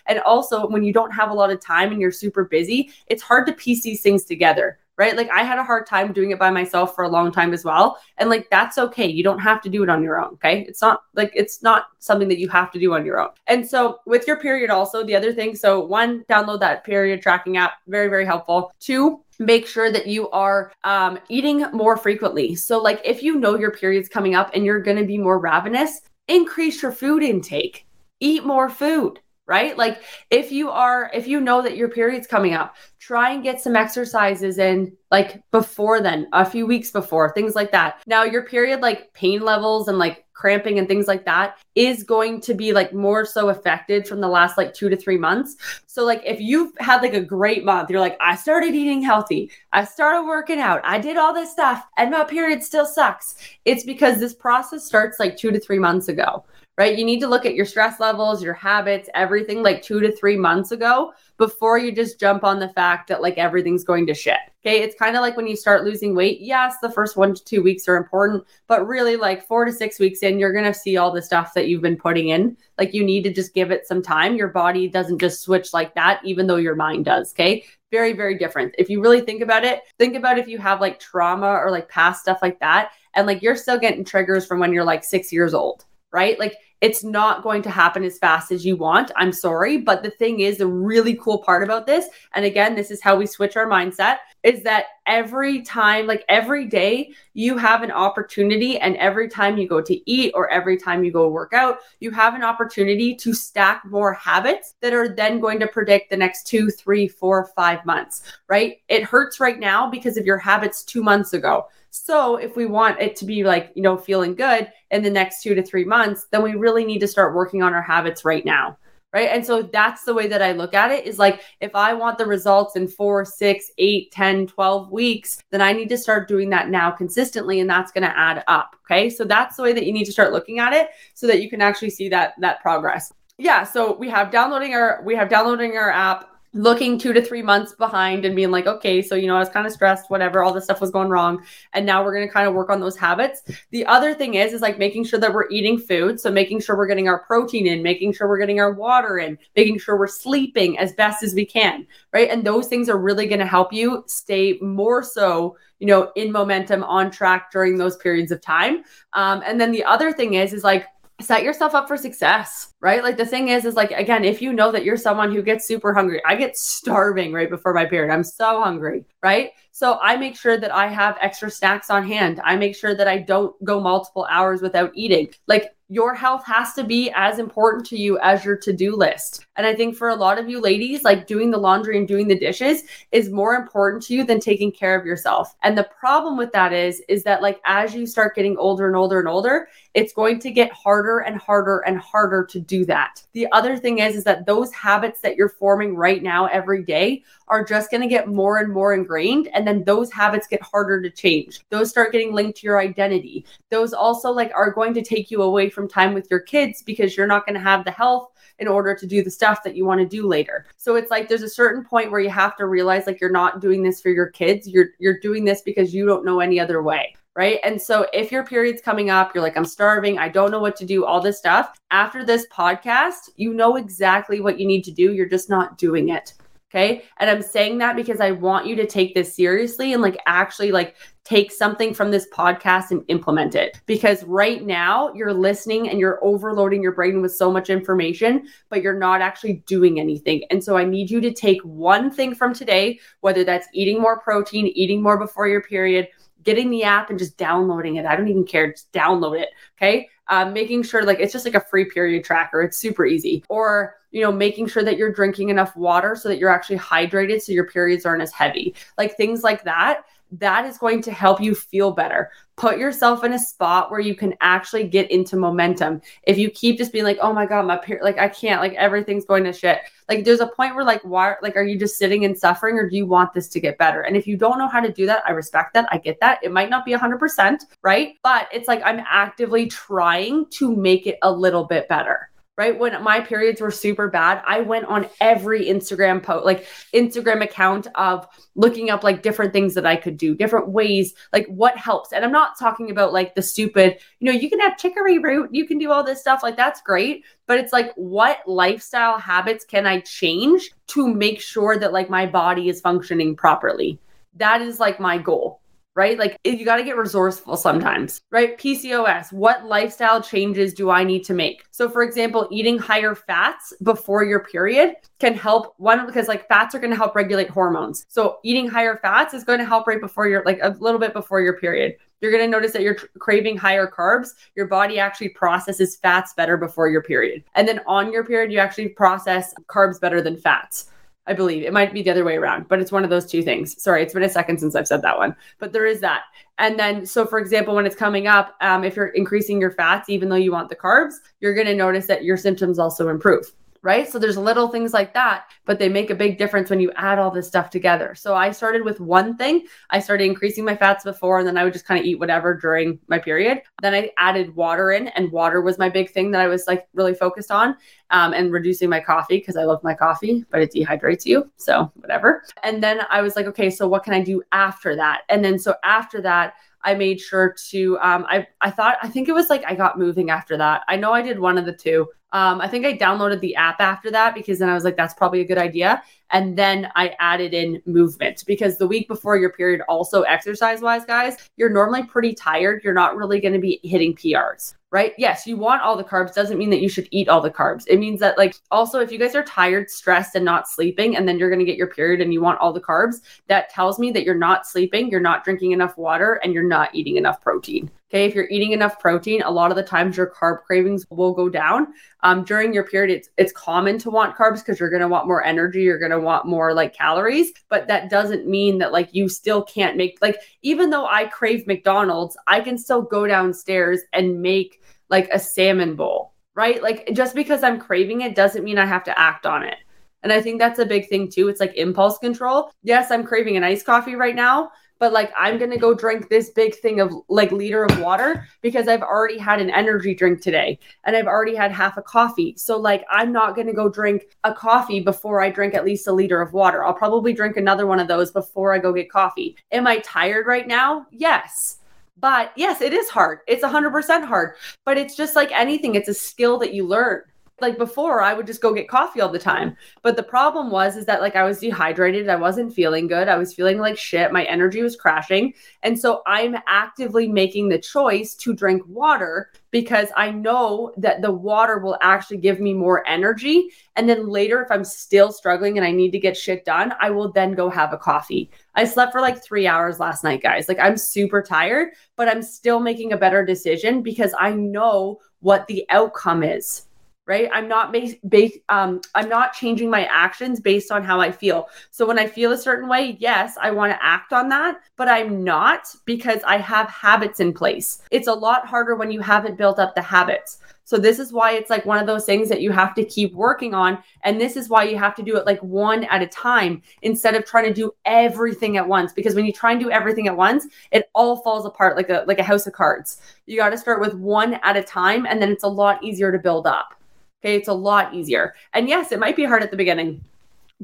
And 0.06 0.20
also 0.20 0.66
when 0.66 0.84
you 0.84 0.92
don't 0.92 1.10
have 1.12 1.30
a 1.30 1.34
lot 1.34 1.50
of 1.50 1.60
time 1.60 1.92
and 1.92 2.00
you're 2.00 2.12
super 2.12 2.44
busy, 2.44 2.90
it's 3.06 3.22
hard 3.22 3.46
to 3.46 3.52
piece 3.52 3.82
these 3.82 4.02
things 4.02 4.24
together. 4.24 4.78
Right. 4.98 5.16
Like 5.16 5.30
I 5.30 5.42
had 5.42 5.58
a 5.58 5.64
hard 5.64 5.86
time 5.86 6.12
doing 6.12 6.32
it 6.32 6.38
by 6.38 6.50
myself 6.50 6.94
for 6.94 7.04
a 7.04 7.08
long 7.08 7.32
time 7.32 7.54
as 7.54 7.64
well. 7.64 7.98
And 8.18 8.28
like 8.28 8.48
that's 8.50 8.76
okay. 8.76 9.06
You 9.06 9.24
don't 9.24 9.38
have 9.38 9.62
to 9.62 9.70
do 9.70 9.82
it 9.82 9.88
on 9.88 10.02
your 10.02 10.22
own. 10.22 10.34
Okay. 10.34 10.66
It's 10.68 10.82
not 10.82 11.04
like 11.14 11.32
it's 11.34 11.62
not 11.62 11.86
something 11.98 12.28
that 12.28 12.38
you 12.38 12.48
have 12.50 12.70
to 12.72 12.78
do 12.78 12.92
on 12.92 13.04
your 13.06 13.18
own. 13.18 13.30
And 13.46 13.66
so 13.66 14.00
with 14.04 14.26
your 14.26 14.36
period, 14.36 14.68
also, 14.68 15.02
the 15.02 15.16
other 15.16 15.32
thing 15.32 15.56
so 15.56 15.80
one, 15.80 16.24
download 16.24 16.60
that 16.60 16.84
period 16.84 17.22
tracking 17.22 17.56
app. 17.56 17.72
Very, 17.88 18.08
very 18.08 18.26
helpful. 18.26 18.70
Two, 18.80 19.24
make 19.38 19.66
sure 19.66 19.90
that 19.90 20.06
you 20.06 20.28
are 20.30 20.72
um, 20.84 21.18
eating 21.30 21.64
more 21.72 21.96
frequently. 21.96 22.54
So, 22.54 22.80
like, 22.80 23.00
if 23.02 23.22
you 23.22 23.40
know 23.40 23.58
your 23.58 23.72
period's 23.72 24.10
coming 24.10 24.34
up 24.34 24.50
and 24.54 24.64
you're 24.64 24.82
going 24.82 24.98
to 24.98 25.06
be 25.06 25.18
more 25.18 25.38
ravenous, 25.38 26.02
increase 26.28 26.82
your 26.82 26.92
food 26.92 27.22
intake, 27.22 27.86
eat 28.20 28.44
more 28.44 28.68
food 28.68 29.20
right? 29.46 29.76
Like 29.76 30.02
if 30.30 30.52
you 30.52 30.70
are 30.70 31.10
if 31.12 31.26
you 31.26 31.40
know 31.40 31.62
that 31.62 31.76
your 31.76 31.88
period's 31.88 32.26
coming 32.26 32.54
up, 32.54 32.76
try 32.98 33.32
and 33.32 33.42
get 33.42 33.60
some 33.60 33.76
exercises 33.76 34.58
in 34.58 34.96
like 35.10 35.42
before 35.50 36.00
then, 36.00 36.28
a 36.32 36.44
few 36.44 36.66
weeks 36.66 36.90
before, 36.90 37.32
things 37.32 37.54
like 37.54 37.72
that. 37.72 38.00
Now 38.06 38.22
your 38.24 38.44
period 38.44 38.80
like 38.80 39.12
pain 39.14 39.42
levels 39.42 39.88
and 39.88 39.98
like 39.98 40.24
cramping 40.32 40.78
and 40.78 40.88
things 40.88 41.06
like 41.06 41.24
that 41.24 41.58
is 41.74 42.02
going 42.02 42.40
to 42.40 42.54
be 42.54 42.72
like 42.72 42.92
more 42.92 43.24
so 43.24 43.48
affected 43.48 44.08
from 44.08 44.20
the 44.20 44.28
last 44.28 44.56
like 44.56 44.74
2 44.74 44.88
to 44.88 44.96
3 44.96 45.16
months. 45.18 45.56
So 45.86 46.04
like 46.04 46.22
if 46.24 46.40
you've 46.40 46.72
had 46.78 47.02
like 47.02 47.14
a 47.14 47.20
great 47.20 47.64
month, 47.64 47.90
you're 47.90 48.00
like 48.00 48.16
I 48.20 48.36
started 48.36 48.74
eating 48.74 49.02
healthy, 49.02 49.50
I 49.72 49.84
started 49.84 50.26
working 50.26 50.58
out, 50.58 50.80
I 50.84 50.98
did 50.98 51.16
all 51.16 51.34
this 51.34 51.52
stuff 51.52 51.84
and 51.96 52.10
my 52.10 52.24
period 52.24 52.62
still 52.62 52.86
sucks. 52.86 53.36
It's 53.64 53.84
because 53.84 54.18
this 54.18 54.34
process 54.34 54.84
starts 54.84 55.18
like 55.20 55.36
2 55.36 55.50
to 55.50 55.60
3 55.60 55.78
months 55.78 56.08
ago 56.08 56.44
right? 56.78 56.98
You 56.98 57.04
need 57.04 57.20
to 57.20 57.28
look 57.28 57.44
at 57.44 57.54
your 57.54 57.66
stress 57.66 58.00
levels, 58.00 58.42
your 58.42 58.54
habits, 58.54 59.08
everything 59.14 59.62
like 59.62 59.82
two 59.82 60.00
to 60.00 60.10
three 60.10 60.36
months 60.36 60.72
ago 60.72 61.12
before 61.36 61.78
you 61.78 61.92
just 61.92 62.18
jump 62.18 62.44
on 62.44 62.58
the 62.58 62.70
fact 62.70 63.08
that 63.08 63.20
like 63.20 63.36
everything's 63.36 63.84
going 63.84 64.06
to 64.06 64.14
shit. 64.14 64.38
Okay. 64.64 64.80
It's 64.80 64.94
kind 64.94 65.16
of 65.16 65.22
like 65.22 65.36
when 65.36 65.46
you 65.46 65.56
start 65.56 65.84
losing 65.84 66.14
weight. 66.14 66.40
Yes, 66.40 66.76
the 66.80 66.90
first 66.90 67.16
one 67.16 67.34
to 67.34 67.44
two 67.44 67.62
weeks 67.62 67.88
are 67.88 67.96
important, 67.96 68.44
but 68.68 68.86
really 68.86 69.16
like 69.16 69.46
four 69.46 69.64
to 69.64 69.72
six 69.72 69.98
weeks 69.98 70.20
in, 70.20 70.38
you're 70.38 70.52
going 70.52 70.64
to 70.64 70.72
see 70.72 70.96
all 70.96 71.12
the 71.12 71.20
stuff 71.20 71.52
that 71.54 71.68
you've 71.68 71.82
been 71.82 71.96
putting 71.96 72.28
in. 72.28 72.56
Like 72.78 72.94
you 72.94 73.04
need 73.04 73.24
to 73.24 73.32
just 73.32 73.54
give 73.54 73.70
it 73.70 73.86
some 73.86 74.02
time. 74.02 74.36
Your 74.36 74.48
body 74.48 74.88
doesn't 74.88 75.18
just 75.18 75.42
switch 75.42 75.74
like 75.74 75.94
that, 75.94 76.20
even 76.24 76.46
though 76.46 76.56
your 76.56 76.76
mind 76.76 77.04
does. 77.04 77.32
Okay 77.32 77.64
very 77.90 78.14
very 78.14 78.38
different 78.38 78.74
if 78.78 78.88
you 78.88 79.02
really 79.02 79.20
think 79.20 79.42
about 79.42 79.64
it 79.64 79.82
think 79.98 80.16
about 80.16 80.38
if 80.38 80.48
you 80.48 80.56
have 80.56 80.80
like 80.80 80.98
trauma 80.98 81.46
or 81.46 81.70
like 81.70 81.90
past 81.90 82.22
stuff 82.22 82.38
like 82.40 82.58
that 82.58 82.92
and 83.12 83.26
like 83.26 83.42
you're 83.42 83.54
still 83.54 83.78
getting 83.78 84.02
triggers 84.02 84.46
from 84.46 84.58
when 84.58 84.72
you're 84.72 84.82
like 84.82 85.04
six 85.04 85.30
years 85.30 85.52
old 85.52 85.84
right? 86.12 86.38
Like 86.38 86.56
it's 86.82 87.04
not 87.04 87.44
going 87.44 87.62
to 87.62 87.70
happen 87.70 88.02
as 88.02 88.18
fast 88.18 88.50
as 88.50 88.66
you 88.66 88.76
want. 88.76 89.12
I'm 89.14 89.32
sorry. 89.32 89.78
But 89.78 90.02
the 90.02 90.10
thing 90.10 90.40
is, 90.40 90.58
the 90.58 90.66
really 90.66 91.14
cool 91.14 91.38
part 91.38 91.62
about 91.62 91.86
this, 91.86 92.08
and 92.34 92.44
again, 92.44 92.74
this 92.74 92.90
is 92.90 93.00
how 93.00 93.14
we 93.14 93.24
switch 93.24 93.56
our 93.56 93.68
mindset, 93.68 94.16
is 94.42 94.64
that 94.64 94.86
every 95.06 95.62
time, 95.62 96.08
like 96.08 96.24
every 96.28 96.66
day, 96.66 97.12
you 97.34 97.56
have 97.56 97.84
an 97.84 97.92
opportunity. 97.92 98.80
And 98.80 98.96
every 98.96 99.28
time 99.28 99.56
you 99.56 99.68
go 99.68 99.80
to 99.80 100.10
eat 100.10 100.32
or 100.34 100.50
every 100.50 100.76
time 100.76 101.04
you 101.04 101.12
go 101.12 101.28
work 101.28 101.52
out, 101.52 101.78
you 102.00 102.10
have 102.10 102.34
an 102.34 102.42
opportunity 102.42 103.14
to 103.14 103.32
stack 103.32 103.84
more 103.84 104.12
habits 104.14 104.74
that 104.80 104.92
are 104.92 105.14
then 105.14 105.38
going 105.38 105.60
to 105.60 105.68
predict 105.68 106.10
the 106.10 106.16
next 106.16 106.48
two, 106.48 106.68
three, 106.68 107.06
four, 107.06 107.46
five 107.54 107.86
months, 107.86 108.22
right? 108.48 108.78
It 108.88 109.04
hurts 109.04 109.38
right 109.38 109.60
now 109.60 109.88
because 109.88 110.16
of 110.16 110.26
your 110.26 110.38
habits 110.38 110.82
two 110.82 111.04
months 111.04 111.32
ago. 111.32 111.68
So 111.94 112.36
if 112.36 112.56
we 112.56 112.64
want 112.64 113.00
it 113.00 113.16
to 113.16 113.26
be 113.26 113.44
like, 113.44 113.70
you 113.74 113.82
know, 113.82 113.98
feeling 113.98 114.34
good 114.34 114.72
in 114.90 115.02
the 115.02 115.10
next 115.10 115.42
two 115.42 115.54
to 115.54 115.62
three 115.62 115.84
months, 115.84 116.26
then 116.30 116.42
we 116.42 116.54
really 116.54 116.86
need 116.86 117.00
to 117.00 117.06
start 117.06 117.34
working 117.34 117.62
on 117.62 117.74
our 117.74 117.82
habits 117.82 118.24
right 118.24 118.44
now. 118.46 118.78
Right. 119.12 119.28
And 119.28 119.44
so 119.44 119.60
that's 119.60 120.04
the 120.04 120.14
way 120.14 120.26
that 120.26 120.40
I 120.40 120.52
look 120.52 120.72
at 120.72 120.90
it 120.90 121.06
is 121.06 121.18
like, 121.18 121.42
if 121.60 121.74
I 121.74 121.92
want 121.92 122.16
the 122.16 122.24
results 122.24 122.76
in 122.76 122.88
four, 122.88 123.26
six, 123.26 123.70
eight, 123.76 124.10
10, 124.10 124.46
12 124.46 124.90
weeks, 124.90 125.42
then 125.50 125.60
I 125.60 125.74
need 125.74 125.90
to 125.90 125.98
start 125.98 126.28
doing 126.28 126.48
that 126.48 126.70
now 126.70 126.90
consistently. 126.90 127.60
And 127.60 127.68
that's 127.68 127.92
going 127.92 128.08
to 128.08 128.18
add 128.18 128.42
up. 128.48 128.74
Okay. 128.86 129.10
So 129.10 129.24
that's 129.24 129.56
the 129.56 129.62
way 129.62 129.74
that 129.74 129.84
you 129.84 129.92
need 129.92 130.06
to 130.06 130.12
start 130.12 130.32
looking 130.32 130.60
at 130.60 130.72
it 130.72 130.88
so 131.12 131.26
that 131.26 131.42
you 131.42 131.50
can 131.50 131.60
actually 131.60 131.90
see 131.90 132.08
that, 132.08 132.32
that 132.40 132.62
progress. 132.62 133.12
Yeah. 133.36 133.64
So 133.64 133.94
we 133.98 134.08
have 134.08 134.30
downloading 134.30 134.72
our, 134.72 135.02
we 135.04 135.14
have 135.14 135.28
downloading 135.28 135.76
our 135.76 135.90
app 135.90 136.31
looking 136.54 136.98
two 136.98 137.14
to 137.14 137.22
three 137.22 137.40
months 137.40 137.72
behind 137.72 138.24
and 138.24 138.36
being 138.36 138.50
like, 138.50 138.66
okay, 138.66 139.00
so, 139.00 139.14
you 139.14 139.26
know, 139.26 139.36
I 139.36 139.38
was 139.38 139.48
kind 139.48 139.66
of 139.66 139.72
stressed, 139.72 140.10
whatever, 140.10 140.42
all 140.42 140.52
this 140.52 140.64
stuff 140.64 140.80
was 140.80 140.90
going 140.90 141.08
wrong. 141.08 141.42
And 141.72 141.86
now 141.86 142.04
we're 142.04 142.14
going 142.14 142.26
to 142.26 142.32
kind 142.32 142.46
of 142.46 142.52
work 142.52 142.68
on 142.68 142.78
those 142.78 142.96
habits. 142.96 143.42
The 143.70 143.86
other 143.86 144.12
thing 144.12 144.34
is, 144.34 144.52
is 144.52 144.60
like 144.60 144.78
making 144.78 145.04
sure 145.04 145.18
that 145.18 145.32
we're 145.32 145.48
eating 145.48 145.78
food. 145.78 146.20
So 146.20 146.30
making 146.30 146.60
sure 146.60 146.76
we're 146.76 146.86
getting 146.86 147.08
our 147.08 147.20
protein 147.20 147.66
in, 147.66 147.82
making 147.82 148.12
sure 148.12 148.28
we're 148.28 148.38
getting 148.38 148.60
our 148.60 148.72
water 148.74 149.18
in, 149.18 149.38
making 149.56 149.78
sure 149.78 149.98
we're 149.98 150.06
sleeping 150.06 150.78
as 150.78 150.92
best 150.92 151.22
as 151.22 151.34
we 151.34 151.46
can. 151.46 151.86
Right. 152.12 152.28
And 152.28 152.44
those 152.44 152.66
things 152.66 152.90
are 152.90 152.98
really 152.98 153.26
going 153.26 153.40
to 153.40 153.46
help 153.46 153.72
you 153.72 154.04
stay 154.06 154.58
more 154.60 155.02
so, 155.02 155.56
you 155.78 155.86
know, 155.86 156.12
in 156.16 156.30
momentum 156.30 156.84
on 156.84 157.10
track 157.10 157.50
during 157.50 157.78
those 157.78 157.96
periods 157.96 158.30
of 158.30 158.42
time. 158.42 158.84
Um, 159.14 159.42
and 159.46 159.58
then 159.58 159.72
the 159.72 159.84
other 159.84 160.12
thing 160.12 160.34
is, 160.34 160.52
is 160.52 160.64
like, 160.64 160.86
set 161.22 161.42
yourself 161.42 161.74
up 161.74 161.88
for 161.88 161.96
success, 161.96 162.74
right? 162.80 163.02
Like 163.02 163.16
the 163.16 163.26
thing 163.26 163.48
is, 163.48 163.64
is 163.64 163.74
like, 163.74 163.90
again, 163.92 164.24
if 164.24 164.42
you 164.42 164.52
know 164.52 164.72
that 164.72 164.84
you're 164.84 164.96
someone 164.96 165.32
who 165.32 165.42
gets 165.42 165.66
super 165.66 165.94
hungry, 165.94 166.20
I 166.26 166.36
get 166.36 166.56
starving 166.56 167.32
right 167.32 167.48
before 167.48 167.72
my 167.72 167.86
period. 167.86 168.12
I'm 168.12 168.24
so 168.24 168.62
hungry, 168.62 169.04
right? 169.22 169.50
So 169.70 169.98
I 170.02 170.16
make 170.16 170.36
sure 170.36 170.58
that 170.58 170.74
I 170.74 170.88
have 170.88 171.16
extra 171.20 171.50
snacks 171.50 171.88
on 171.88 172.06
hand. 172.06 172.40
I 172.44 172.56
make 172.56 172.76
sure 172.76 172.94
that 172.94 173.08
I 173.08 173.18
don't 173.18 173.54
go 173.64 173.80
multiple 173.80 174.26
hours 174.30 174.60
without 174.60 174.90
eating. 174.94 175.28
Like 175.46 175.74
your 175.92 176.14
health 176.14 176.42
has 176.46 176.72
to 176.72 176.82
be 176.82 177.10
as 177.14 177.38
important 177.38 177.84
to 177.84 177.98
you 177.98 178.18
as 178.20 178.46
your 178.46 178.56
to-do 178.56 178.96
list. 178.96 179.44
And 179.56 179.66
I 179.66 179.74
think 179.74 179.94
for 179.94 180.08
a 180.08 180.14
lot 180.14 180.38
of 180.38 180.48
you 180.48 180.58
ladies, 180.58 181.02
like 181.02 181.26
doing 181.26 181.50
the 181.50 181.58
laundry 181.58 181.98
and 181.98 182.08
doing 182.08 182.26
the 182.26 182.38
dishes 182.38 182.84
is 183.12 183.28
more 183.28 183.54
important 183.56 184.02
to 184.04 184.14
you 184.14 184.24
than 184.24 184.40
taking 184.40 184.72
care 184.72 184.98
of 184.98 185.04
yourself. 185.04 185.54
And 185.62 185.76
the 185.76 185.84
problem 185.84 186.38
with 186.38 186.50
that 186.52 186.72
is 186.72 187.02
is 187.10 187.22
that 187.24 187.42
like 187.42 187.60
as 187.66 187.94
you 187.94 188.06
start 188.06 188.34
getting 188.34 188.56
older 188.56 188.86
and 188.86 188.96
older 188.96 189.18
and 189.18 189.28
older, 189.28 189.68
it's 189.92 190.14
going 190.14 190.38
to 190.38 190.50
get 190.50 190.72
harder 190.72 191.18
and 191.18 191.36
harder 191.36 191.80
and 191.80 191.98
harder 191.98 192.46
to 192.46 192.58
do 192.58 192.86
that. 192.86 193.22
The 193.34 193.46
other 193.52 193.76
thing 193.76 193.98
is 193.98 194.16
is 194.16 194.24
that 194.24 194.46
those 194.46 194.72
habits 194.72 195.20
that 195.20 195.36
you're 195.36 195.50
forming 195.50 195.94
right 195.94 196.22
now 196.22 196.46
every 196.46 196.82
day 196.82 197.22
are 197.48 197.62
just 197.62 197.90
going 197.90 198.00
to 198.00 198.08
get 198.08 198.28
more 198.28 198.56
and 198.58 198.72
more 198.72 198.94
ingrained 198.94 199.48
and 199.48 199.66
then 199.66 199.84
those 199.84 200.10
habits 200.10 200.46
get 200.46 200.62
harder 200.62 201.02
to 201.02 201.10
change. 201.10 201.60
Those 201.68 201.90
start 201.90 202.12
getting 202.12 202.32
linked 202.32 202.58
to 202.60 202.66
your 202.66 202.80
identity. 202.80 203.44
Those 203.68 203.92
also 203.92 204.30
like 204.30 204.50
are 204.54 204.70
going 204.70 204.94
to 204.94 205.02
take 205.02 205.30
you 205.30 205.42
away 205.42 205.68
from 205.68 205.81
time 205.88 206.14
with 206.14 206.28
your 206.30 206.40
kids 206.40 206.82
because 206.82 207.16
you're 207.16 207.26
not 207.26 207.46
going 207.46 207.54
to 207.54 207.60
have 207.60 207.84
the 207.84 207.90
health 207.90 208.30
in 208.58 208.68
order 208.68 208.94
to 208.94 209.06
do 209.06 209.22
the 209.22 209.30
stuff 209.30 209.62
that 209.62 209.76
you 209.76 209.84
want 209.84 210.00
to 210.00 210.06
do 210.06 210.26
later. 210.26 210.66
So 210.76 210.96
it's 210.96 211.10
like 211.10 211.28
there's 211.28 211.42
a 211.42 211.48
certain 211.48 211.84
point 211.84 212.10
where 212.10 212.20
you 212.20 212.30
have 212.30 212.56
to 212.56 212.66
realize 212.66 213.06
like 213.06 213.20
you're 213.20 213.30
not 213.30 213.60
doing 213.60 213.82
this 213.82 214.00
for 214.00 214.10
your 214.10 214.28
kids. 214.28 214.68
You're 214.68 214.88
you're 214.98 215.20
doing 215.20 215.44
this 215.44 215.62
because 215.62 215.94
you 215.94 216.06
don't 216.06 216.24
know 216.24 216.40
any 216.40 216.60
other 216.60 216.82
way 216.82 217.14
right? 217.34 217.58
And 217.64 217.80
so 217.80 218.06
if 218.12 218.30
your 218.30 218.44
period's 218.44 218.82
coming 218.82 219.10
up, 219.10 219.34
you're 219.34 219.42
like, 219.42 219.56
I'm 219.56 219.64
starving, 219.64 220.18
I 220.18 220.28
don't 220.28 220.50
know 220.50 220.60
what 220.60 220.76
to 220.76 220.84
do, 220.84 221.04
all 221.04 221.20
this 221.20 221.38
stuff. 221.38 221.78
After 221.90 222.24
this 222.24 222.46
podcast, 222.52 223.30
you 223.36 223.54
know 223.54 223.76
exactly 223.76 224.40
what 224.40 224.60
you 224.60 224.66
need 224.66 224.82
to 224.82 224.90
do. 224.90 225.12
You're 225.12 225.28
just 225.28 225.48
not 225.48 225.78
doing 225.78 226.10
it. 226.10 226.34
Okay. 226.74 227.04
And 227.18 227.28
I'm 227.28 227.42
saying 227.42 227.78
that 227.78 227.96
because 227.96 228.18
I 228.18 228.30
want 228.30 228.66
you 228.66 228.74
to 228.76 228.86
take 228.86 229.14
this 229.14 229.36
seriously 229.36 229.92
and 229.92 230.00
like 230.00 230.16
actually 230.24 230.72
like 230.72 230.96
take 231.22 231.52
something 231.52 231.92
from 231.92 232.10
this 232.10 232.26
podcast 232.32 232.90
and 232.90 233.04
implement 233.08 233.54
it. 233.54 233.78
Because 233.84 234.24
right 234.24 234.64
now 234.64 235.12
you're 235.12 235.34
listening 235.34 235.90
and 235.90 236.00
you're 236.00 236.18
overloading 236.24 236.82
your 236.82 236.92
brain 236.92 237.20
with 237.20 237.34
so 237.34 237.52
much 237.52 237.68
information, 237.68 238.48
but 238.70 238.80
you're 238.80 238.98
not 238.98 239.20
actually 239.20 239.62
doing 239.66 240.00
anything. 240.00 240.44
And 240.50 240.64
so 240.64 240.78
I 240.78 240.84
need 240.84 241.10
you 241.10 241.20
to 241.20 241.32
take 241.32 241.60
one 241.60 242.10
thing 242.10 242.34
from 242.34 242.54
today, 242.54 242.98
whether 243.20 243.44
that's 243.44 243.68
eating 243.74 244.00
more 244.00 244.18
protein, 244.18 244.66
eating 244.68 245.02
more 245.02 245.18
before 245.18 245.46
your 245.46 245.62
period, 245.62 246.08
getting 246.42 246.70
the 246.70 246.84
app 246.84 247.10
and 247.10 247.18
just 247.18 247.36
downloading 247.36 247.96
it. 247.96 248.06
I 248.06 248.16
don't 248.16 248.28
even 248.28 248.44
care. 248.44 248.72
Just 248.72 248.90
download 248.92 249.38
it. 249.38 249.50
Okay. 249.76 250.08
Um, 250.28 250.54
making 250.54 250.84
sure 250.84 251.04
like 251.04 251.20
it's 251.20 251.34
just 251.34 251.44
like 251.44 251.54
a 251.54 251.60
free 251.60 251.84
period 251.84 252.24
tracker. 252.24 252.62
It's 252.62 252.78
super 252.78 253.04
easy. 253.04 253.44
Or 253.50 253.96
you 254.12 254.22
know, 254.22 254.30
making 254.30 254.68
sure 254.68 254.84
that 254.84 254.96
you're 254.96 255.12
drinking 255.12 255.48
enough 255.48 255.74
water 255.74 256.14
so 256.14 256.28
that 256.28 256.38
you're 256.38 256.50
actually 256.50 256.78
hydrated 256.78 257.40
so 257.40 257.52
your 257.52 257.66
periods 257.66 258.06
aren't 258.06 258.22
as 258.22 258.32
heavy. 258.32 258.74
Like 258.96 259.16
things 259.16 259.42
like 259.42 259.64
that, 259.64 260.04
that 260.38 260.64
is 260.64 260.78
going 260.78 261.02
to 261.02 261.12
help 261.12 261.40
you 261.40 261.54
feel 261.54 261.90
better. 261.90 262.30
Put 262.56 262.78
yourself 262.78 263.22
in 263.24 263.34
a 263.34 263.38
spot 263.38 263.90
where 263.90 264.00
you 264.00 264.14
can 264.14 264.34
actually 264.40 264.86
get 264.86 265.10
into 265.10 265.36
momentum. 265.36 266.00
If 266.22 266.38
you 266.38 266.50
keep 266.50 266.78
just 266.78 266.92
being 266.92 267.04
like, 267.04 267.18
"Oh 267.20 267.32
my 267.32 267.44
god, 267.44 267.66
my 267.66 267.76
period 267.76 268.04
like 268.04 268.18
I 268.18 268.28
can't, 268.28 268.60
like 268.60 268.72
everything's 268.74 269.24
going 269.24 269.44
to 269.44 269.52
shit." 269.52 269.80
Like 270.08 270.24
there's 270.24 270.40
a 270.40 270.46
point 270.46 270.74
where 270.74 270.84
like 270.84 271.02
why 271.02 271.34
like 271.42 271.56
are 271.56 271.64
you 271.64 271.78
just 271.78 271.98
sitting 271.98 272.24
and 272.24 272.38
suffering 272.38 272.76
or 272.76 272.88
do 272.88 272.96
you 272.96 273.06
want 273.06 273.34
this 273.34 273.48
to 273.48 273.60
get 273.60 273.78
better? 273.78 274.02
And 274.02 274.16
if 274.16 274.26
you 274.26 274.36
don't 274.36 274.58
know 274.58 274.68
how 274.68 274.80
to 274.80 274.92
do 274.92 275.06
that, 275.06 275.22
I 275.26 275.32
respect 275.32 275.74
that. 275.74 275.88
I 275.90 275.98
get 275.98 276.18
that. 276.20 276.40
It 276.42 276.52
might 276.52 276.70
not 276.70 276.84
be 276.84 276.92
100%, 276.92 277.64
right? 277.82 278.14
But 278.22 278.48
it's 278.52 278.68
like 278.68 278.82
I'm 278.84 279.00
actively 279.08 279.66
trying 279.66 280.46
to 280.50 280.74
make 280.74 281.06
it 281.06 281.18
a 281.22 281.30
little 281.32 281.64
bit 281.64 281.88
better 281.88 282.30
right? 282.58 282.78
When 282.78 283.02
my 283.02 283.20
periods 283.20 283.62
were 283.62 283.70
super 283.70 284.08
bad, 284.08 284.42
I 284.46 284.60
went 284.60 284.84
on 284.84 285.08
every 285.20 285.66
Instagram 285.66 286.22
post, 286.22 286.44
like 286.44 286.66
Instagram 286.92 287.42
account 287.42 287.86
of 287.94 288.26
looking 288.54 288.90
up 288.90 289.02
like 289.02 289.22
different 289.22 289.54
things 289.54 289.74
that 289.74 289.86
I 289.86 289.96
could 289.96 290.18
do, 290.18 290.34
different 290.34 290.68
ways, 290.68 291.14
like 291.32 291.46
what 291.46 291.78
helps. 291.78 292.12
And 292.12 292.24
I'm 292.24 292.32
not 292.32 292.58
talking 292.58 292.90
about 292.90 293.14
like 293.14 293.34
the 293.34 293.40
stupid, 293.40 293.98
you 294.20 294.30
know, 294.30 294.38
you 294.38 294.50
can 294.50 294.60
have 294.60 294.76
chicory 294.76 295.18
root, 295.18 295.48
you 295.52 295.66
can 295.66 295.78
do 295.78 295.90
all 295.90 296.04
this 296.04 296.20
stuff, 296.20 296.42
like 296.42 296.56
that's 296.56 296.82
great. 296.82 297.24
But 297.46 297.58
it's 297.58 297.72
like, 297.72 297.92
what 297.96 298.40
lifestyle 298.46 299.18
habits 299.18 299.64
can 299.64 299.86
I 299.86 300.00
change 300.00 300.70
to 300.88 301.08
make 301.08 301.40
sure 301.40 301.78
that 301.78 301.92
like 301.92 302.10
my 302.10 302.26
body 302.26 302.68
is 302.68 302.82
functioning 302.82 303.34
properly? 303.34 303.98
That 304.36 304.60
is 304.60 304.78
like 304.78 305.00
my 305.00 305.16
goal 305.16 305.61
right? 305.94 306.18
Like 306.18 306.38
you 306.44 306.64
got 306.64 306.76
to 306.76 306.84
get 306.84 306.96
resourceful 306.96 307.56
sometimes, 307.56 308.22
right? 308.30 308.58
PCOS, 308.58 309.32
what 309.32 309.66
lifestyle 309.66 310.22
changes 310.22 310.72
do 310.72 310.90
I 310.90 311.04
need 311.04 311.24
to 311.24 311.34
make? 311.34 311.64
So, 311.70 311.88
for 311.88 312.02
example, 312.02 312.48
eating 312.50 312.78
higher 312.78 313.14
fats 313.14 313.72
before 313.82 314.24
your 314.24 314.40
period 314.40 314.94
can 315.18 315.34
help 315.34 315.74
one 315.76 316.06
because 316.06 316.28
like 316.28 316.48
fats 316.48 316.74
are 316.74 316.78
going 316.78 316.90
to 316.90 316.96
help 316.96 317.14
regulate 317.14 317.50
hormones. 317.50 318.06
So, 318.08 318.38
eating 318.42 318.68
higher 318.68 318.96
fats 318.96 319.34
is 319.34 319.44
going 319.44 319.58
to 319.58 319.66
help 319.66 319.86
right 319.86 320.00
before 320.00 320.28
your 320.28 320.42
like 320.44 320.60
a 320.62 320.76
little 320.80 321.00
bit 321.00 321.12
before 321.12 321.40
your 321.40 321.58
period. 321.58 321.96
You're 322.22 322.30
going 322.30 322.44
to 322.44 322.50
notice 322.50 322.72
that 322.72 322.82
you're 322.82 322.94
craving 323.18 323.56
higher 323.56 323.88
carbs. 323.88 324.34
Your 324.54 324.68
body 324.68 325.00
actually 325.00 325.30
processes 325.30 325.96
fats 325.96 326.32
better 326.34 326.56
before 326.56 326.88
your 326.88 327.02
period. 327.02 327.42
And 327.56 327.66
then 327.66 327.80
on 327.84 328.12
your 328.12 328.24
period, 328.24 328.52
you 328.52 328.60
actually 328.60 328.90
process 328.90 329.52
carbs 329.66 330.00
better 330.00 330.22
than 330.22 330.36
fats. 330.36 330.91
I 331.26 331.34
believe 331.34 331.62
it 331.62 331.72
might 331.72 331.92
be 331.92 332.02
the 332.02 332.10
other 332.10 332.24
way 332.24 332.36
around, 332.36 332.66
but 332.68 332.80
it's 332.80 332.90
one 332.90 333.04
of 333.04 333.10
those 333.10 333.30
two 333.30 333.42
things. 333.42 333.80
Sorry, 333.80 334.02
it's 334.02 334.14
been 334.14 334.24
a 334.24 334.28
second 334.28 334.58
since 334.58 334.74
I've 334.74 334.88
said 334.88 335.02
that 335.02 335.18
one, 335.18 335.36
but 335.58 335.72
there 335.72 335.86
is 335.86 336.00
that. 336.00 336.22
And 336.58 336.78
then, 336.78 337.06
so 337.06 337.24
for 337.24 337.38
example, 337.38 337.74
when 337.74 337.86
it's 337.86 337.96
coming 337.96 338.26
up, 338.26 338.56
um, 338.60 338.82
if 338.84 338.96
you're 338.96 339.08
increasing 339.08 339.60
your 339.60 339.70
fats, 339.70 340.08
even 340.08 340.28
though 340.28 340.36
you 340.36 340.52
want 340.52 340.68
the 340.68 340.76
carbs, 340.76 341.14
you're 341.40 341.54
going 341.54 341.66
to 341.66 341.76
notice 341.76 342.06
that 342.06 342.24
your 342.24 342.36
symptoms 342.36 342.78
also 342.78 343.08
improve 343.08 343.52
right? 343.82 344.08
So 344.08 344.18
there's 344.18 344.36
little 344.36 344.68
things 344.68 344.92
like 344.92 345.12
that, 345.14 345.46
but 345.64 345.78
they 345.78 345.88
make 345.88 346.10
a 346.10 346.14
big 346.14 346.38
difference 346.38 346.70
when 346.70 346.80
you 346.80 346.92
add 346.96 347.18
all 347.18 347.30
this 347.30 347.48
stuff 347.48 347.68
together. 347.68 348.14
So 348.14 348.34
I 348.34 348.52
started 348.52 348.84
with 348.84 349.00
one 349.00 349.36
thing. 349.36 349.66
I 349.90 349.98
started 349.98 350.24
increasing 350.24 350.64
my 350.64 350.76
fats 350.76 351.04
before, 351.04 351.38
and 351.38 351.46
then 351.46 351.58
I 351.58 351.64
would 351.64 351.72
just 351.72 351.84
kind 351.84 351.98
of 351.98 352.06
eat 352.06 352.18
whatever 352.18 352.54
during 352.54 352.98
my 353.08 353.18
period. 353.18 353.62
Then 353.82 353.94
I 353.94 354.10
added 354.18 354.54
water 354.54 354.92
in, 354.92 355.08
and 355.08 355.32
water 355.32 355.60
was 355.60 355.78
my 355.78 355.88
big 355.88 356.10
thing 356.10 356.30
that 356.30 356.40
I 356.40 356.46
was 356.46 356.64
like 356.66 356.86
really 356.94 357.14
focused 357.14 357.50
on. 357.50 357.76
Um, 358.10 358.34
and 358.34 358.52
reducing 358.52 358.90
my 358.90 359.00
coffee 359.00 359.38
because 359.38 359.56
I 359.56 359.64
love 359.64 359.82
my 359.82 359.94
coffee, 359.94 360.44
but 360.50 360.60
it 360.60 360.70
dehydrates 360.70 361.24
you. 361.24 361.50
So, 361.56 361.90
whatever. 361.94 362.44
And 362.62 362.82
then 362.82 363.00
I 363.08 363.22
was 363.22 363.36
like, 363.36 363.46
okay, 363.46 363.70
so 363.70 363.88
what 363.88 364.04
can 364.04 364.12
I 364.12 364.20
do 364.20 364.42
after 364.52 364.94
that? 364.96 365.22
And 365.30 365.42
then, 365.42 365.58
so 365.58 365.76
after 365.82 366.20
that, 366.20 366.52
I 366.84 366.94
made 366.94 367.20
sure 367.20 367.54
to 367.70 367.98
um 368.00 368.26
I 368.28 368.46
I 368.60 368.70
thought 368.70 368.98
I 369.02 369.08
think 369.08 369.28
it 369.28 369.32
was 369.32 369.48
like 369.48 369.64
I 369.66 369.74
got 369.74 369.98
moving 369.98 370.30
after 370.30 370.56
that. 370.56 370.82
I 370.88 370.96
know 370.96 371.12
I 371.12 371.22
did 371.22 371.38
one 371.38 371.58
of 371.58 371.64
the 371.64 371.72
two. 371.72 372.08
Um 372.32 372.60
I 372.60 372.68
think 372.68 372.84
I 372.86 372.96
downloaded 372.96 373.40
the 373.40 373.54
app 373.56 373.80
after 373.80 374.10
that 374.10 374.34
because 374.34 374.58
then 374.58 374.68
I 374.68 374.74
was 374.74 374.84
like 374.84 374.96
that's 374.96 375.14
probably 375.14 375.40
a 375.40 375.46
good 375.46 375.58
idea 375.58 376.02
and 376.30 376.56
then 376.56 376.90
I 376.96 377.14
added 377.18 377.54
in 377.54 377.82
movement 377.86 378.44
because 378.46 378.78
the 378.78 378.86
week 378.86 379.06
before 379.06 379.36
your 379.36 379.52
period 379.52 379.82
also 379.88 380.22
exercise 380.22 380.80
wise 380.80 381.04
guys, 381.04 381.36
you're 381.56 381.68
normally 381.70 382.04
pretty 382.04 382.34
tired. 382.34 382.82
You're 382.82 382.94
not 382.94 383.16
really 383.16 383.40
going 383.40 383.52
to 383.52 383.60
be 383.60 383.78
hitting 383.82 384.14
PRs 384.14 384.74
right? 384.92 385.14
Yes, 385.16 385.46
you 385.46 385.56
want 385.56 385.80
all 385.80 385.96
the 385.96 386.04
carbs 386.04 386.34
doesn't 386.34 386.58
mean 386.58 386.68
that 386.68 386.82
you 386.82 386.88
should 386.88 387.08
eat 387.10 387.26
all 387.26 387.40
the 387.40 387.50
carbs. 387.50 387.84
It 387.88 387.98
means 387.98 388.20
that 388.20 388.36
like 388.36 388.54
also 388.70 389.00
if 389.00 389.10
you 389.10 389.18
guys 389.18 389.34
are 389.34 389.42
tired, 389.42 389.90
stressed 389.90 390.36
and 390.36 390.44
not 390.44 390.68
sleeping 390.68 391.16
and 391.16 391.26
then 391.26 391.38
you're 391.38 391.48
going 391.48 391.58
to 391.58 391.64
get 391.64 391.78
your 391.78 391.86
period 391.86 392.20
and 392.20 392.32
you 392.32 392.42
want 392.42 392.60
all 392.60 392.74
the 392.74 392.80
carbs, 392.80 393.22
that 393.48 393.70
tells 393.70 393.98
me 393.98 394.12
that 394.12 394.22
you're 394.22 394.34
not 394.34 394.66
sleeping, 394.66 395.08
you're 395.08 395.18
not 395.18 395.44
drinking 395.44 395.72
enough 395.72 395.96
water 395.96 396.34
and 396.44 396.52
you're 396.52 396.62
not 396.62 396.94
eating 396.94 397.16
enough 397.16 397.40
protein. 397.40 397.90
Okay, 398.12 398.26
if 398.26 398.34
you're 398.34 398.48
eating 398.50 398.72
enough 398.72 398.98
protein, 398.98 399.40
a 399.40 399.50
lot 399.50 399.70
of 399.70 399.76
the 399.76 399.82
times 399.82 400.18
your 400.18 400.30
carb 400.30 400.64
cravings 400.64 401.06
will 401.08 401.32
go 401.32 401.48
down. 401.48 401.94
Um, 402.22 402.44
during 402.44 402.74
your 402.74 402.84
period, 402.84 403.10
it's 403.10 403.30
it's 403.38 403.52
common 403.52 403.96
to 404.00 404.10
want 404.10 404.36
carbs 404.36 404.58
because 404.58 404.78
you're 404.78 404.90
gonna 404.90 405.08
want 405.08 405.26
more 405.26 405.42
energy, 405.42 405.80
you're 405.80 405.98
gonna 405.98 406.20
want 406.20 406.44
more 406.44 406.74
like 406.74 406.94
calories, 406.94 407.52
but 407.70 407.88
that 407.88 408.10
doesn't 408.10 408.46
mean 408.46 408.76
that 408.78 408.92
like 408.92 409.14
you 409.14 409.30
still 409.30 409.62
can't 409.62 409.96
make 409.96 410.18
like 410.20 410.36
even 410.60 410.90
though 410.90 411.06
I 411.06 411.24
crave 411.24 411.66
McDonald's, 411.66 412.36
I 412.46 412.60
can 412.60 412.76
still 412.76 413.00
go 413.00 413.26
downstairs 413.26 414.02
and 414.12 414.42
make 414.42 414.82
like 415.08 415.30
a 415.32 415.38
salmon 415.38 415.96
bowl, 415.96 416.34
right? 416.54 416.82
Like 416.82 417.08
just 417.14 417.34
because 417.34 417.62
I'm 417.62 417.80
craving 417.80 418.20
it 418.20 418.34
doesn't 418.34 418.62
mean 418.62 418.76
I 418.76 418.84
have 418.84 419.04
to 419.04 419.18
act 419.18 419.46
on 419.46 419.62
it. 419.62 419.78
And 420.22 420.32
I 420.32 420.40
think 420.42 420.58
that's 420.58 420.78
a 420.78 420.86
big 420.86 421.08
thing 421.08 421.30
too. 421.30 421.48
It's 421.48 421.60
like 421.60 421.74
impulse 421.76 422.18
control. 422.18 422.70
Yes, 422.82 423.10
I'm 423.10 423.24
craving 423.24 423.56
an 423.56 423.64
iced 423.64 423.86
coffee 423.86 424.16
right 424.16 424.36
now, 424.36 424.70
but 425.02 425.12
like 425.12 425.32
I'm 425.36 425.58
gonna 425.58 425.78
go 425.78 425.94
drink 425.94 426.28
this 426.28 426.50
big 426.50 426.76
thing 426.76 427.00
of 427.00 427.12
like 427.28 427.50
liter 427.50 427.82
of 427.82 427.98
water 427.98 428.46
because 428.60 428.86
I've 428.86 429.02
already 429.02 429.36
had 429.36 429.60
an 429.60 429.68
energy 429.68 430.14
drink 430.14 430.40
today 430.40 430.78
and 431.02 431.16
I've 431.16 431.26
already 431.26 431.56
had 431.56 431.72
half 431.72 431.96
a 431.96 432.02
coffee. 432.02 432.54
So 432.56 432.78
like 432.78 433.04
I'm 433.10 433.32
not 433.32 433.56
gonna 433.56 433.72
go 433.72 433.88
drink 433.88 434.26
a 434.44 434.54
coffee 434.54 435.00
before 435.00 435.40
I 435.40 435.50
drink 435.50 435.74
at 435.74 435.84
least 435.84 436.06
a 436.06 436.12
liter 436.12 436.40
of 436.40 436.52
water. 436.52 436.84
I'll 436.84 436.94
probably 436.94 437.32
drink 437.32 437.56
another 437.56 437.84
one 437.84 437.98
of 437.98 438.06
those 438.06 438.30
before 438.30 438.72
I 438.72 438.78
go 438.78 438.92
get 438.92 439.10
coffee. 439.10 439.56
Am 439.72 439.88
I 439.88 439.98
tired 440.04 440.46
right 440.46 440.68
now? 440.68 441.04
Yes. 441.10 441.78
But 442.20 442.52
yes, 442.54 442.80
it 442.80 442.92
is 442.92 443.08
hard. 443.08 443.40
It's 443.48 443.64
100% 443.64 444.24
hard. 444.24 444.54
But 444.84 444.98
it's 444.98 445.16
just 445.16 445.34
like 445.34 445.50
anything, 445.50 445.96
it's 445.96 446.10
a 446.10 446.14
skill 446.14 446.58
that 446.60 446.74
you 446.74 446.86
learn 446.86 447.22
like 447.62 447.78
before 447.78 448.20
I 448.20 448.34
would 448.34 448.46
just 448.46 448.60
go 448.60 448.74
get 448.74 448.88
coffee 448.88 449.20
all 449.20 449.30
the 449.30 449.38
time. 449.38 449.76
But 450.02 450.16
the 450.16 450.22
problem 450.22 450.70
was 450.70 450.96
is 450.96 451.06
that 451.06 451.22
like 451.22 451.36
I 451.36 451.44
was 451.44 451.60
dehydrated, 451.60 452.28
I 452.28 452.36
wasn't 452.36 452.74
feeling 452.74 453.06
good, 453.06 453.28
I 453.28 453.38
was 453.38 453.54
feeling 453.54 453.78
like 453.78 453.96
shit, 453.96 454.32
my 454.32 454.44
energy 454.44 454.82
was 454.82 454.96
crashing. 454.96 455.54
And 455.82 455.98
so 455.98 456.22
I'm 456.26 456.56
actively 456.66 457.28
making 457.28 457.68
the 457.68 457.78
choice 457.78 458.34
to 458.34 458.52
drink 458.52 458.82
water 458.86 459.50
because 459.70 460.08
I 460.16 460.30
know 460.30 460.92
that 460.98 461.22
the 461.22 461.32
water 461.32 461.78
will 461.78 461.96
actually 462.02 462.36
give 462.36 462.60
me 462.60 462.74
more 462.74 463.08
energy. 463.08 463.70
And 463.96 464.08
then 464.08 464.28
later, 464.28 464.60
if 464.62 464.70
I'm 464.70 464.84
still 464.84 465.32
struggling 465.32 465.78
and 465.78 465.86
I 465.86 465.92
need 465.92 466.10
to 466.10 466.18
get 466.18 466.36
shit 466.36 466.64
done, 466.64 466.92
I 467.00 467.10
will 467.10 467.32
then 467.32 467.54
go 467.54 467.70
have 467.70 467.92
a 467.92 467.98
coffee. 467.98 468.50
I 468.74 468.84
slept 468.84 469.12
for 469.12 469.20
like 469.20 469.42
three 469.42 469.66
hours 469.66 470.00
last 470.00 470.24
night, 470.24 470.42
guys. 470.42 470.68
Like 470.68 470.80
I'm 470.80 470.96
super 470.98 471.42
tired, 471.42 471.90
but 472.16 472.28
I'm 472.28 472.42
still 472.42 472.80
making 472.80 473.12
a 473.12 473.16
better 473.16 473.44
decision 473.46 474.02
because 474.02 474.34
I 474.38 474.52
know 474.52 475.20
what 475.40 475.66
the 475.68 475.86
outcome 475.88 476.42
is 476.42 476.86
right? 477.32 477.48
I'm 477.50 477.66
not 477.66 477.92
based 477.92 478.16
based 478.28 478.58
um 478.68 479.00
i'm 479.14 479.28
not 479.28 479.54
changing 479.54 479.88
my 479.88 480.04
actions 480.24 480.60
based 480.60 480.92
on 480.92 481.02
how 481.02 481.18
i 481.18 481.30
feel. 481.32 481.68
So 481.90 482.06
when 482.06 482.18
i 482.18 482.26
feel 482.26 482.52
a 482.52 482.58
certain 482.68 482.88
way 482.94 483.16
yes 483.18 483.56
i 483.66 483.70
want 483.70 483.90
to 483.92 484.04
act 484.14 484.34
on 484.38 484.50
that 484.50 484.80
but 484.98 485.08
i'm 485.08 485.42
not 485.42 485.82
because 486.04 486.40
i 486.54 486.58
have 486.58 486.88
habits 486.88 487.40
in 487.40 487.54
place. 487.54 488.02
It's 488.10 488.28
a 488.28 488.40
lot 488.46 488.66
harder 488.66 488.94
when 488.96 489.10
you 489.10 489.20
haven't 489.20 489.56
built 489.62 489.78
up 489.78 489.94
the 489.94 490.02
habits. 490.02 490.58
So 490.84 490.98
this 490.98 491.18
is 491.18 491.32
why 491.32 491.52
it's 491.52 491.70
like 491.70 491.86
one 491.86 491.98
of 491.98 492.06
those 492.06 492.26
things 492.26 492.48
that 492.48 492.60
you 492.60 492.70
have 492.72 492.94
to 492.96 493.04
keep 493.04 493.32
working 493.34 493.72
on 493.72 494.02
and 494.24 494.40
this 494.40 494.56
is 494.56 494.68
why 494.68 494.82
you 494.84 494.98
have 494.98 495.14
to 495.14 495.22
do 495.22 495.36
it 495.36 495.46
like 495.46 495.62
one 495.62 496.04
at 496.04 496.22
a 496.22 496.26
time 496.26 496.82
instead 497.02 497.34
of 497.34 497.46
trying 497.46 497.64
to 497.64 497.72
do 497.72 497.92
everything 498.04 498.76
at 498.76 498.86
once 498.86 499.12
because 499.12 499.34
when 499.34 499.46
you 499.46 499.52
try 499.52 499.70
and 499.72 499.80
do 499.80 499.90
everything 499.90 500.26
at 500.26 500.36
once 500.36 500.66
it 500.90 501.08
all 501.14 501.36
falls 501.36 501.64
apart 501.64 501.96
like 501.96 502.10
a 502.10 502.24
like 502.26 502.40
a 502.40 502.48
house 502.50 502.66
of 502.66 502.72
cards. 502.72 503.20
You 503.46 503.56
got 503.56 503.70
to 503.70 503.78
start 503.78 504.00
with 504.00 504.14
one 504.14 504.54
at 504.62 504.76
a 504.76 504.82
time 504.82 505.24
and 505.24 505.40
then 505.40 505.50
it's 505.50 505.64
a 505.64 505.68
lot 505.82 506.02
easier 506.04 506.30
to 506.32 506.38
build 506.38 506.66
up 506.66 506.94
Okay, 507.42 507.56
it's 507.56 507.68
a 507.68 507.74
lot 507.74 508.14
easier. 508.14 508.54
And 508.72 508.88
yes, 508.88 509.10
it 509.10 509.18
might 509.18 509.34
be 509.34 509.44
hard 509.44 509.64
at 509.64 509.72
the 509.72 509.76
beginning. 509.76 510.22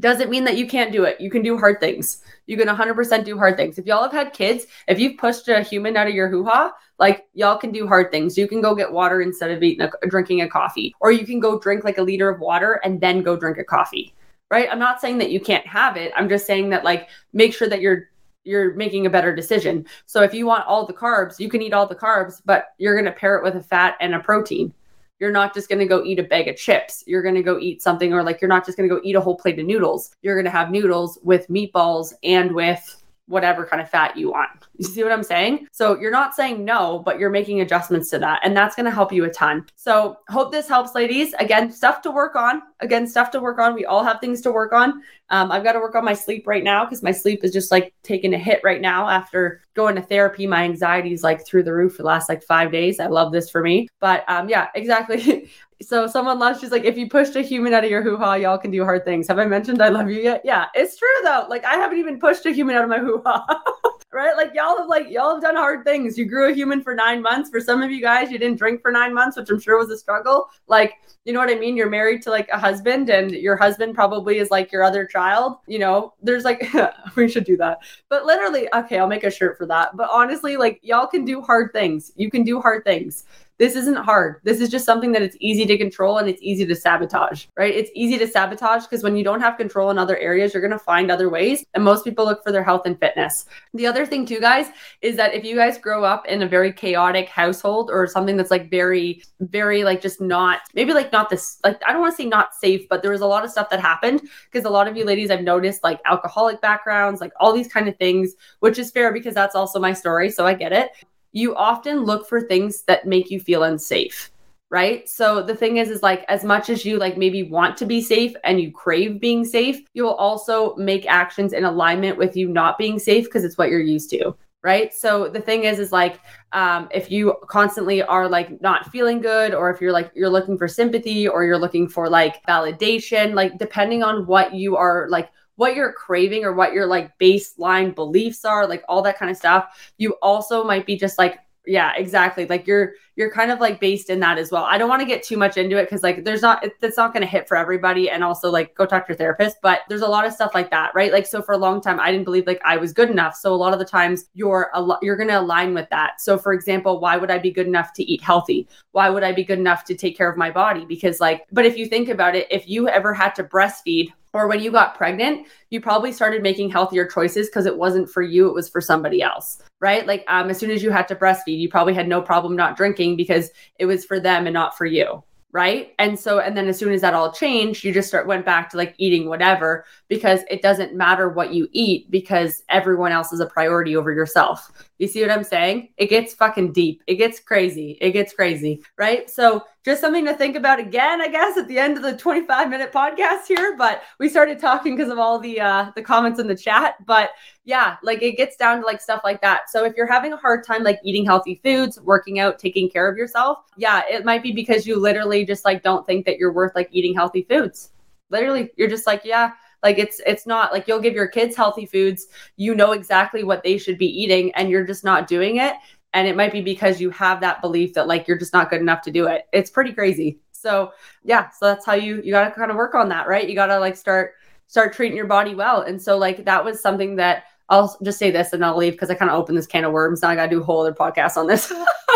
Doesn't 0.00 0.30
mean 0.30 0.44
that 0.44 0.56
you 0.56 0.66
can't 0.66 0.92
do 0.92 1.04
it. 1.04 1.20
You 1.20 1.30
can 1.30 1.42
do 1.42 1.56
hard 1.56 1.78
things. 1.78 2.22
You 2.46 2.56
can 2.56 2.68
100% 2.68 3.24
do 3.24 3.38
hard 3.38 3.56
things. 3.56 3.78
If 3.78 3.86
y'all 3.86 4.02
have 4.02 4.12
had 4.12 4.32
kids, 4.32 4.66
if 4.88 4.98
you've 4.98 5.18
pushed 5.18 5.48
a 5.48 5.62
human 5.62 5.96
out 5.96 6.08
of 6.08 6.14
your 6.14 6.28
hoo 6.28 6.44
ha, 6.44 6.72
like 6.98 7.26
y'all 7.34 7.58
can 7.58 7.70
do 7.70 7.86
hard 7.86 8.10
things. 8.10 8.36
You 8.36 8.48
can 8.48 8.60
go 8.60 8.74
get 8.74 8.90
water 8.90 9.22
instead 9.22 9.52
of 9.52 9.62
eating 9.62 9.86
a, 9.86 10.06
drinking 10.08 10.42
a 10.42 10.48
coffee, 10.48 10.94
or 11.00 11.12
you 11.12 11.24
can 11.24 11.38
go 11.38 11.58
drink 11.60 11.84
like 11.84 11.98
a 11.98 12.02
liter 12.02 12.28
of 12.28 12.40
water 12.40 12.80
and 12.84 13.00
then 13.00 13.22
go 13.22 13.36
drink 13.36 13.58
a 13.58 13.64
coffee. 13.64 14.14
Right? 14.50 14.68
I'm 14.70 14.78
not 14.78 15.00
saying 15.00 15.18
that 15.18 15.30
you 15.30 15.40
can't 15.40 15.66
have 15.66 15.96
it. 15.96 16.12
I'm 16.16 16.28
just 16.28 16.46
saying 16.46 16.70
that 16.70 16.82
like 16.82 17.08
make 17.32 17.54
sure 17.54 17.68
that 17.68 17.80
you're 17.80 18.08
you're 18.44 18.74
making 18.74 19.06
a 19.06 19.10
better 19.10 19.34
decision. 19.34 19.86
So 20.06 20.22
if 20.22 20.32
you 20.32 20.46
want 20.46 20.66
all 20.66 20.86
the 20.86 20.94
carbs, 20.94 21.38
you 21.38 21.50
can 21.50 21.60
eat 21.60 21.74
all 21.74 21.86
the 21.86 21.94
carbs, 21.94 22.40
but 22.44 22.68
you're 22.78 22.94
going 22.94 23.04
to 23.04 23.12
pair 23.12 23.36
it 23.36 23.44
with 23.44 23.56
a 23.56 23.62
fat 23.62 23.96
and 24.00 24.14
a 24.14 24.20
protein 24.20 24.72
you're 25.20 25.30
not 25.30 25.54
just 25.54 25.68
going 25.68 25.80
to 25.80 25.86
go 25.86 26.04
eat 26.04 26.18
a 26.18 26.22
bag 26.22 26.48
of 26.48 26.56
chips. 26.56 27.04
You're 27.06 27.22
going 27.22 27.34
to 27.34 27.42
go 27.42 27.58
eat 27.58 27.82
something, 27.82 28.12
or 28.12 28.22
like 28.22 28.40
you're 28.40 28.48
not 28.48 28.64
just 28.64 28.78
going 28.78 28.88
to 28.88 28.94
go 28.94 29.00
eat 29.04 29.16
a 29.16 29.20
whole 29.20 29.36
plate 29.36 29.58
of 29.58 29.66
noodles. 29.66 30.14
You're 30.22 30.36
going 30.36 30.44
to 30.44 30.50
have 30.50 30.70
noodles 30.70 31.18
with 31.22 31.48
meatballs 31.48 32.12
and 32.22 32.52
with 32.52 33.02
whatever 33.26 33.66
kind 33.66 33.82
of 33.82 33.90
fat 33.90 34.16
you 34.16 34.30
want. 34.30 34.48
You 34.78 34.86
see 34.86 35.02
what 35.02 35.12
I'm 35.12 35.22
saying? 35.22 35.68
So 35.70 36.00
you're 36.00 36.10
not 36.10 36.34
saying 36.34 36.64
no, 36.64 37.02
but 37.04 37.18
you're 37.18 37.28
making 37.30 37.60
adjustments 37.60 38.08
to 38.10 38.18
that. 38.20 38.40
And 38.42 38.56
that's 38.56 38.74
going 38.74 38.86
to 38.86 38.90
help 38.90 39.12
you 39.12 39.24
a 39.24 39.30
ton. 39.30 39.66
So 39.76 40.16
hope 40.28 40.50
this 40.50 40.66
helps, 40.66 40.94
ladies. 40.94 41.34
Again, 41.38 41.70
stuff 41.70 42.00
to 42.02 42.10
work 42.10 42.36
on. 42.36 42.62
Again, 42.80 43.06
stuff 43.06 43.30
to 43.32 43.40
work 43.40 43.58
on. 43.58 43.74
We 43.74 43.84
all 43.84 44.02
have 44.02 44.20
things 44.20 44.40
to 44.42 44.50
work 44.50 44.72
on. 44.72 45.02
Um, 45.30 45.52
I've 45.52 45.64
got 45.64 45.72
to 45.72 45.80
work 45.80 45.94
on 45.94 46.04
my 46.04 46.14
sleep 46.14 46.46
right 46.46 46.64
now 46.64 46.84
because 46.84 47.02
my 47.02 47.12
sleep 47.12 47.44
is 47.44 47.52
just 47.52 47.70
like 47.70 47.94
taking 48.02 48.34
a 48.34 48.38
hit 48.38 48.60
right 48.64 48.80
now 48.80 49.08
after 49.08 49.62
going 49.74 49.94
to 49.96 50.02
therapy. 50.02 50.46
My 50.46 50.64
anxiety 50.64 51.12
is 51.12 51.22
like 51.22 51.44
through 51.44 51.64
the 51.64 51.74
roof 51.74 51.96
for 51.96 52.02
the 52.02 52.08
last 52.08 52.28
like 52.28 52.42
five 52.42 52.72
days. 52.72 52.98
I 53.00 53.06
love 53.06 53.32
this 53.32 53.50
for 53.50 53.62
me. 53.62 53.88
But 54.00 54.24
um, 54.28 54.48
yeah, 54.48 54.68
exactly. 54.74 55.50
so 55.82 56.06
someone 56.06 56.38
loves 56.38 56.60
she's 56.60 56.72
like 56.72 56.84
if 56.84 56.98
you 56.98 57.08
pushed 57.08 57.36
a 57.36 57.42
human 57.42 57.72
out 57.72 57.84
of 57.84 57.90
your 57.90 58.02
hoo-ha 58.02 58.34
y'all 58.34 58.58
can 58.58 58.70
do 58.70 58.82
hard 58.82 59.04
things 59.04 59.28
have 59.28 59.38
i 59.38 59.44
mentioned 59.44 59.80
i 59.80 59.88
love 59.88 60.10
you 60.10 60.20
yet 60.20 60.40
yeah 60.44 60.66
it's 60.74 60.96
true 60.96 61.08
though 61.22 61.46
like 61.48 61.64
i 61.64 61.74
haven't 61.74 61.98
even 61.98 62.18
pushed 62.18 62.44
a 62.46 62.50
human 62.50 62.74
out 62.74 62.82
of 62.82 62.90
my 62.90 62.98
hoo-ha 62.98 63.62
right? 64.18 64.36
Like 64.36 64.52
y'all 64.52 64.76
have 64.76 64.88
like 64.88 65.08
y'all 65.08 65.34
have 65.34 65.42
done 65.42 65.54
hard 65.54 65.84
things. 65.84 66.18
You 66.18 66.24
grew 66.24 66.50
a 66.50 66.54
human 66.54 66.82
for 66.82 66.92
nine 66.92 67.22
months. 67.22 67.50
For 67.50 67.60
some 67.60 67.82
of 67.82 67.90
you 67.92 68.02
guys 68.02 68.32
you 68.32 68.38
didn't 68.38 68.58
drink 68.58 68.82
for 68.82 68.90
nine 68.90 69.14
months 69.14 69.36
which 69.36 69.48
i'm 69.48 69.60
sure 69.60 69.78
was 69.78 69.90
a 69.90 69.96
struggle. 69.96 70.50
Like 70.66 70.94
you 71.24 71.32
know 71.32 71.38
what 71.38 71.50
i 71.50 71.54
mean? 71.54 71.76
You're 71.76 71.88
married 71.88 72.20
to 72.22 72.30
like 72.30 72.48
a 72.48 72.58
husband 72.58 73.10
and 73.10 73.30
your 73.30 73.56
husband 73.56 73.94
probably 73.94 74.38
is 74.38 74.50
like 74.50 74.72
your 74.72 74.82
other 74.82 75.06
child 75.06 75.58
you 75.68 75.78
know? 75.78 76.14
There's 76.20 76.44
like 76.44 76.68
we 77.16 77.28
should 77.28 77.44
do 77.44 77.56
that. 77.58 77.78
But 78.08 78.26
literally 78.26 78.68
okay 78.74 78.98
i'll 78.98 79.06
make 79.06 79.24
a 79.24 79.30
shirt 79.30 79.56
for 79.56 79.66
that. 79.66 79.96
But 79.96 80.10
honestly 80.10 80.56
like 80.56 80.80
y'all 80.82 81.06
can 81.06 81.24
do 81.24 81.40
hard 81.40 81.72
things. 81.72 82.12
You 82.16 82.28
can 82.28 82.42
do 82.42 82.60
hard 82.60 82.84
things 82.84 83.24
this 83.58 83.74
isn't 83.74 83.96
hard. 83.96 84.40
This 84.44 84.60
is 84.60 84.68
just 84.68 84.84
something 84.86 85.10
that 85.12 85.22
it's 85.22 85.36
easy 85.40 85.66
to 85.66 85.76
control 85.76 86.18
and 86.18 86.28
it's 86.28 86.40
easy 86.40 86.64
to 86.64 86.74
sabotage, 86.74 87.46
right? 87.56 87.74
It's 87.74 87.90
easy 87.94 88.16
to 88.18 88.26
sabotage 88.26 88.84
because 88.84 89.02
when 89.02 89.16
you 89.16 89.24
don't 89.24 89.40
have 89.40 89.56
control 89.56 89.90
in 89.90 89.98
other 89.98 90.16
areas, 90.16 90.54
you're 90.54 90.60
going 90.60 90.70
to 90.70 90.78
find 90.78 91.10
other 91.10 91.28
ways. 91.28 91.64
And 91.74 91.82
most 91.82 92.04
people 92.04 92.24
look 92.24 92.42
for 92.44 92.52
their 92.52 92.62
health 92.62 92.82
and 92.86 92.98
fitness. 92.98 93.46
The 93.74 93.86
other 93.86 94.06
thing, 94.06 94.26
too, 94.26 94.40
guys, 94.40 94.68
is 95.02 95.16
that 95.16 95.34
if 95.34 95.44
you 95.44 95.56
guys 95.56 95.76
grow 95.76 96.04
up 96.04 96.26
in 96.26 96.42
a 96.42 96.48
very 96.48 96.72
chaotic 96.72 97.28
household 97.28 97.90
or 97.92 98.06
something 98.06 98.36
that's 98.36 98.50
like 98.50 98.70
very, 98.70 99.22
very 99.40 99.82
like 99.82 100.00
just 100.00 100.20
not, 100.20 100.60
maybe 100.74 100.92
like 100.92 101.10
not 101.10 101.28
this, 101.28 101.58
like 101.64 101.80
I 101.86 101.92
don't 101.92 102.00
want 102.00 102.16
to 102.16 102.22
say 102.22 102.28
not 102.28 102.54
safe, 102.54 102.88
but 102.88 103.02
there 103.02 103.12
was 103.12 103.22
a 103.22 103.26
lot 103.26 103.44
of 103.44 103.50
stuff 103.50 103.70
that 103.70 103.80
happened 103.80 104.22
because 104.50 104.66
a 104.66 104.70
lot 104.70 104.86
of 104.86 104.96
you 104.96 105.04
ladies 105.04 105.30
I've 105.30 105.42
noticed 105.42 105.82
like 105.82 106.00
alcoholic 106.04 106.60
backgrounds, 106.60 107.20
like 107.20 107.32
all 107.40 107.52
these 107.52 107.68
kind 107.68 107.88
of 107.88 107.96
things, 107.96 108.34
which 108.60 108.78
is 108.78 108.92
fair 108.92 109.12
because 109.12 109.34
that's 109.34 109.56
also 109.56 109.80
my 109.80 109.92
story. 109.92 110.30
So 110.30 110.46
I 110.46 110.54
get 110.54 110.72
it 110.72 110.90
you 111.38 111.54
often 111.54 112.04
look 112.04 112.28
for 112.28 112.40
things 112.40 112.82
that 112.82 113.06
make 113.06 113.30
you 113.30 113.40
feel 113.40 113.62
unsafe 113.62 114.30
right? 114.70 115.08
So 115.08 115.42
the 115.42 115.56
thing 115.56 115.78
is 115.78 115.88
is 115.88 116.02
like 116.02 116.24
as 116.28 116.44
much 116.44 116.68
as 116.68 116.84
you 116.84 116.98
like 116.98 117.16
maybe 117.16 117.42
want 117.42 117.76
to 117.78 117.86
be 117.86 118.02
safe 118.02 118.34
and 118.44 118.60
you 118.60 118.70
crave 118.70 119.18
being 119.18 119.44
safe 119.44 119.80
you 119.94 120.02
will 120.04 120.14
also 120.16 120.76
make 120.76 121.06
actions 121.06 121.54
in 121.54 121.64
alignment 121.64 122.18
with 122.18 122.36
you 122.36 122.48
not 122.48 122.76
being 122.76 122.98
safe 122.98 123.24
because 123.24 123.44
it's 123.44 123.56
what 123.56 123.70
you're 123.70 123.80
used 123.80 124.10
to 124.10 124.34
right? 124.62 124.92
So 124.92 125.28
the 125.28 125.40
thing 125.40 125.64
is 125.64 125.78
is 125.78 125.92
like 125.92 126.20
um, 126.52 126.88
if 126.90 127.10
you 127.10 127.36
constantly 127.48 128.02
are 128.02 128.28
like 128.28 128.60
not 128.60 128.90
feeling 128.90 129.20
good 129.20 129.54
or 129.54 129.70
if 129.70 129.80
you're 129.80 129.92
like 129.92 130.10
you're 130.14 130.28
looking 130.28 130.58
for 130.58 130.66
sympathy 130.66 131.28
or 131.28 131.44
you're 131.44 131.58
looking 131.58 131.88
for 131.88 132.08
like 132.08 132.44
validation 132.46 133.34
like 133.34 133.56
depending 133.58 134.02
on 134.02 134.26
what 134.26 134.52
you 134.54 134.76
are 134.76 135.06
like 135.10 135.30
what 135.58 135.74
you're 135.74 135.92
craving 135.92 136.44
or 136.44 136.52
what 136.52 136.72
your 136.72 136.86
like 136.86 137.18
baseline 137.18 137.92
beliefs 137.92 138.44
are, 138.44 138.66
like 138.66 138.84
all 138.88 139.02
that 139.02 139.18
kind 139.18 139.28
of 139.28 139.36
stuff. 139.36 139.92
You 139.98 140.12
also 140.22 140.62
might 140.62 140.86
be 140.86 140.96
just 140.96 141.18
like 141.18 141.40
yeah 141.66 141.92
exactly 141.96 142.46
like 142.46 142.66
you're 142.66 142.94
you're 143.16 143.30
kind 143.30 143.50
of 143.50 143.58
like 143.58 143.80
based 143.80 144.08
in 144.08 144.20
that 144.20 144.38
as 144.38 144.52
well. 144.52 144.62
I 144.62 144.78
don't 144.78 144.88
want 144.88 145.00
to 145.00 145.06
get 145.06 145.24
too 145.24 145.36
much 145.36 145.56
into 145.56 145.76
it 145.76 145.84
because 145.84 146.04
like 146.04 146.22
there's 146.24 146.40
not 146.40 146.64
it, 146.64 146.74
it's 146.80 146.96
not 146.96 147.12
going 147.12 147.22
to 147.22 147.26
hit 147.26 147.48
for 147.48 147.56
everybody 147.56 148.08
and 148.08 148.22
also 148.22 148.50
like 148.50 148.74
go 148.76 148.86
talk 148.86 149.06
to 149.06 149.10
your 149.10 149.18
therapist 149.18 149.56
but 149.60 149.80
there's 149.88 150.02
a 150.02 150.06
lot 150.06 150.24
of 150.24 150.32
stuff 150.32 150.52
like 150.54 150.70
that 150.70 150.92
right? 150.94 151.12
Like 151.12 151.26
so 151.26 151.42
for 151.42 151.52
a 151.52 151.58
long 151.58 151.80
time 151.80 151.98
i 151.98 152.12
didn't 152.12 152.24
believe 152.24 152.46
like 152.46 152.60
i 152.64 152.76
was 152.76 152.92
good 152.92 153.10
enough 153.10 153.34
so 153.34 153.52
a 153.52 153.56
lot 153.56 153.72
of 153.72 153.80
the 153.80 153.84
times 153.84 154.26
you're 154.34 154.70
a 154.74 154.80
lo- 154.80 154.98
you're 155.02 155.16
going 155.16 155.28
to 155.28 155.40
align 155.40 155.74
with 155.74 155.90
that. 155.90 156.20
So 156.20 156.38
for 156.38 156.52
example 156.52 157.00
why 157.00 157.16
would 157.16 157.30
i 157.30 157.38
be 157.38 157.50
good 157.50 157.66
enough 157.66 157.92
to 157.94 158.04
eat 158.04 158.22
healthy? 158.22 158.68
Why 158.92 159.10
would 159.10 159.24
i 159.24 159.32
be 159.32 159.44
good 159.44 159.58
enough 159.58 159.84
to 159.86 159.96
take 159.96 160.16
care 160.16 160.30
of 160.30 160.38
my 160.38 160.52
body? 160.52 160.84
Because 160.84 161.18
like 161.20 161.44
but 161.50 161.66
if 161.66 161.76
you 161.76 161.86
think 161.86 162.08
about 162.08 162.36
it 162.36 162.46
if 162.50 162.68
you 162.68 162.88
ever 162.88 163.12
had 163.12 163.34
to 163.34 163.44
breastfeed 163.44 164.12
or 164.32 164.48
when 164.48 164.60
you 164.60 164.70
got 164.70 164.96
pregnant, 164.96 165.46
you 165.70 165.80
probably 165.80 166.12
started 166.12 166.42
making 166.42 166.70
healthier 166.70 167.06
choices 167.06 167.48
because 167.48 167.66
it 167.66 167.76
wasn't 167.76 168.10
for 168.10 168.22
you, 168.22 168.48
it 168.48 168.54
was 168.54 168.68
for 168.68 168.80
somebody 168.80 169.22
else, 169.22 169.62
right? 169.80 170.06
Like 170.06 170.24
um, 170.28 170.50
as 170.50 170.58
soon 170.58 170.70
as 170.70 170.82
you 170.82 170.90
had 170.90 171.08
to 171.08 171.16
breastfeed, 171.16 171.58
you 171.58 171.68
probably 171.68 171.94
had 171.94 172.08
no 172.08 172.20
problem 172.20 172.56
not 172.56 172.76
drinking 172.76 173.16
because 173.16 173.50
it 173.78 173.86
was 173.86 174.04
for 174.04 174.20
them 174.20 174.46
and 174.46 174.54
not 174.54 174.76
for 174.76 174.86
you 174.86 175.22
right? 175.52 175.94
And 175.98 176.18
so 176.18 176.40
and 176.40 176.56
then 176.56 176.68
as 176.68 176.78
soon 176.78 176.92
as 176.92 177.00
that 177.00 177.14
all 177.14 177.32
changed 177.32 177.82
you 177.82 177.92
just 177.92 178.08
start 178.08 178.26
went 178.26 178.44
back 178.44 178.68
to 178.70 178.76
like 178.76 178.94
eating 178.98 179.28
whatever 179.28 179.86
because 180.08 180.40
it 180.50 180.60
doesn't 180.60 180.94
matter 180.94 181.30
what 181.30 181.54
you 181.54 181.68
eat 181.72 182.10
because 182.10 182.64
everyone 182.68 183.12
else 183.12 183.32
is 183.32 183.40
a 183.40 183.46
priority 183.46 183.96
over 183.96 184.12
yourself. 184.12 184.70
You 184.98 185.06
see 185.06 185.22
what 185.22 185.30
i'm 185.30 185.44
saying? 185.44 185.88
It 185.96 186.10
gets 186.10 186.34
fucking 186.34 186.72
deep. 186.72 187.02
It 187.06 187.14
gets 187.16 187.40
crazy. 187.40 187.96
It 188.00 188.12
gets 188.12 188.34
crazy 188.34 188.82
right? 188.98 189.30
So 189.30 189.64
just 189.84 190.00
something 190.00 190.24
to 190.24 190.34
think 190.34 190.56
about 190.56 190.78
again 190.78 191.20
i 191.20 191.28
guess 191.28 191.56
at 191.56 191.68
the 191.68 191.78
end 191.78 191.96
of 191.96 192.02
the 192.02 192.16
25 192.16 192.68
minute 192.68 192.92
podcast 192.92 193.46
here 193.46 193.76
but 193.76 194.02
we 194.18 194.28
started 194.28 194.58
talking 194.58 194.96
because 194.96 195.10
of 195.10 195.18
all 195.18 195.38
the 195.38 195.60
uh 195.60 195.90
the 195.94 196.02
comments 196.02 196.40
in 196.40 196.46
the 196.46 196.56
chat 196.56 196.94
but 197.06 197.30
yeah, 197.68 197.96
like 198.02 198.22
it 198.22 198.38
gets 198.38 198.56
down 198.56 198.80
to 198.80 198.86
like 198.86 198.98
stuff 198.98 199.20
like 199.24 199.42
that. 199.42 199.68
So 199.68 199.84
if 199.84 199.94
you're 199.94 200.10
having 200.10 200.32
a 200.32 200.38
hard 200.38 200.64
time 200.66 200.82
like 200.82 201.00
eating 201.04 201.26
healthy 201.26 201.60
foods, 201.62 202.00
working 202.00 202.38
out, 202.38 202.58
taking 202.58 202.88
care 202.88 203.10
of 203.10 203.18
yourself, 203.18 203.58
yeah, 203.76 204.02
it 204.08 204.24
might 204.24 204.42
be 204.42 204.52
because 204.52 204.86
you 204.86 204.98
literally 204.98 205.44
just 205.44 205.66
like 205.66 205.82
don't 205.82 206.06
think 206.06 206.24
that 206.24 206.38
you're 206.38 206.52
worth 206.52 206.74
like 206.74 206.88
eating 206.92 207.14
healthy 207.14 207.42
foods. 207.42 207.90
Literally, 208.30 208.70
you're 208.76 208.88
just 208.88 209.06
like, 209.06 209.20
yeah, 209.22 209.50
like 209.82 209.98
it's 209.98 210.18
it's 210.26 210.46
not 210.46 210.72
like 210.72 210.88
you'll 210.88 210.98
give 210.98 211.12
your 211.12 211.28
kids 211.28 211.54
healthy 211.54 211.84
foods, 211.84 212.28
you 212.56 212.74
know 212.74 212.92
exactly 212.92 213.44
what 213.44 213.62
they 213.62 213.76
should 213.76 213.98
be 213.98 214.06
eating 214.06 214.50
and 214.54 214.70
you're 214.70 214.86
just 214.86 215.04
not 215.04 215.26
doing 215.26 215.56
it 215.58 215.74
and 216.18 216.26
it 216.26 216.36
might 216.36 216.50
be 216.50 216.60
because 216.60 217.00
you 217.00 217.10
have 217.10 217.40
that 217.40 217.60
belief 217.60 217.94
that 217.94 218.08
like 218.08 218.26
you're 218.26 218.36
just 218.36 218.52
not 218.52 218.70
good 218.70 218.80
enough 218.80 219.02
to 219.02 219.12
do 219.12 219.28
it. 219.28 219.46
It's 219.52 219.70
pretty 219.70 219.92
crazy. 219.92 220.40
So, 220.50 220.90
yeah, 221.22 221.50
so 221.50 221.66
that's 221.66 221.86
how 221.86 221.94
you 221.94 222.20
you 222.24 222.32
got 222.32 222.48
to 222.48 222.50
kind 222.50 222.72
of 222.72 222.76
work 222.76 222.96
on 222.96 223.08
that, 223.10 223.28
right? 223.28 223.48
You 223.48 223.54
got 223.54 223.66
to 223.66 223.78
like 223.78 223.96
start 223.96 224.32
start 224.66 224.92
treating 224.92 225.16
your 225.16 225.28
body 225.28 225.54
well. 225.54 225.82
And 225.82 226.02
so 226.02 226.18
like 226.18 226.44
that 226.44 226.64
was 226.64 226.80
something 226.80 227.14
that 227.16 227.44
I'll 227.68 227.96
just 228.02 228.18
say 228.18 228.32
this 228.32 228.52
and 228.52 228.64
I'll 228.64 228.76
leave 228.76 228.94
because 228.94 229.10
I 229.10 229.14
kind 229.14 229.30
of 229.30 229.38
opened 229.38 229.56
this 229.56 229.68
can 229.68 229.84
of 229.84 229.92
worms. 229.92 230.22
Now 230.22 230.30
I 230.30 230.34
got 230.34 230.46
to 230.46 230.50
do 230.50 230.60
a 230.60 230.64
whole 230.64 230.80
other 230.80 230.92
podcast 230.92 231.36
on 231.36 231.46
this. 231.46 231.72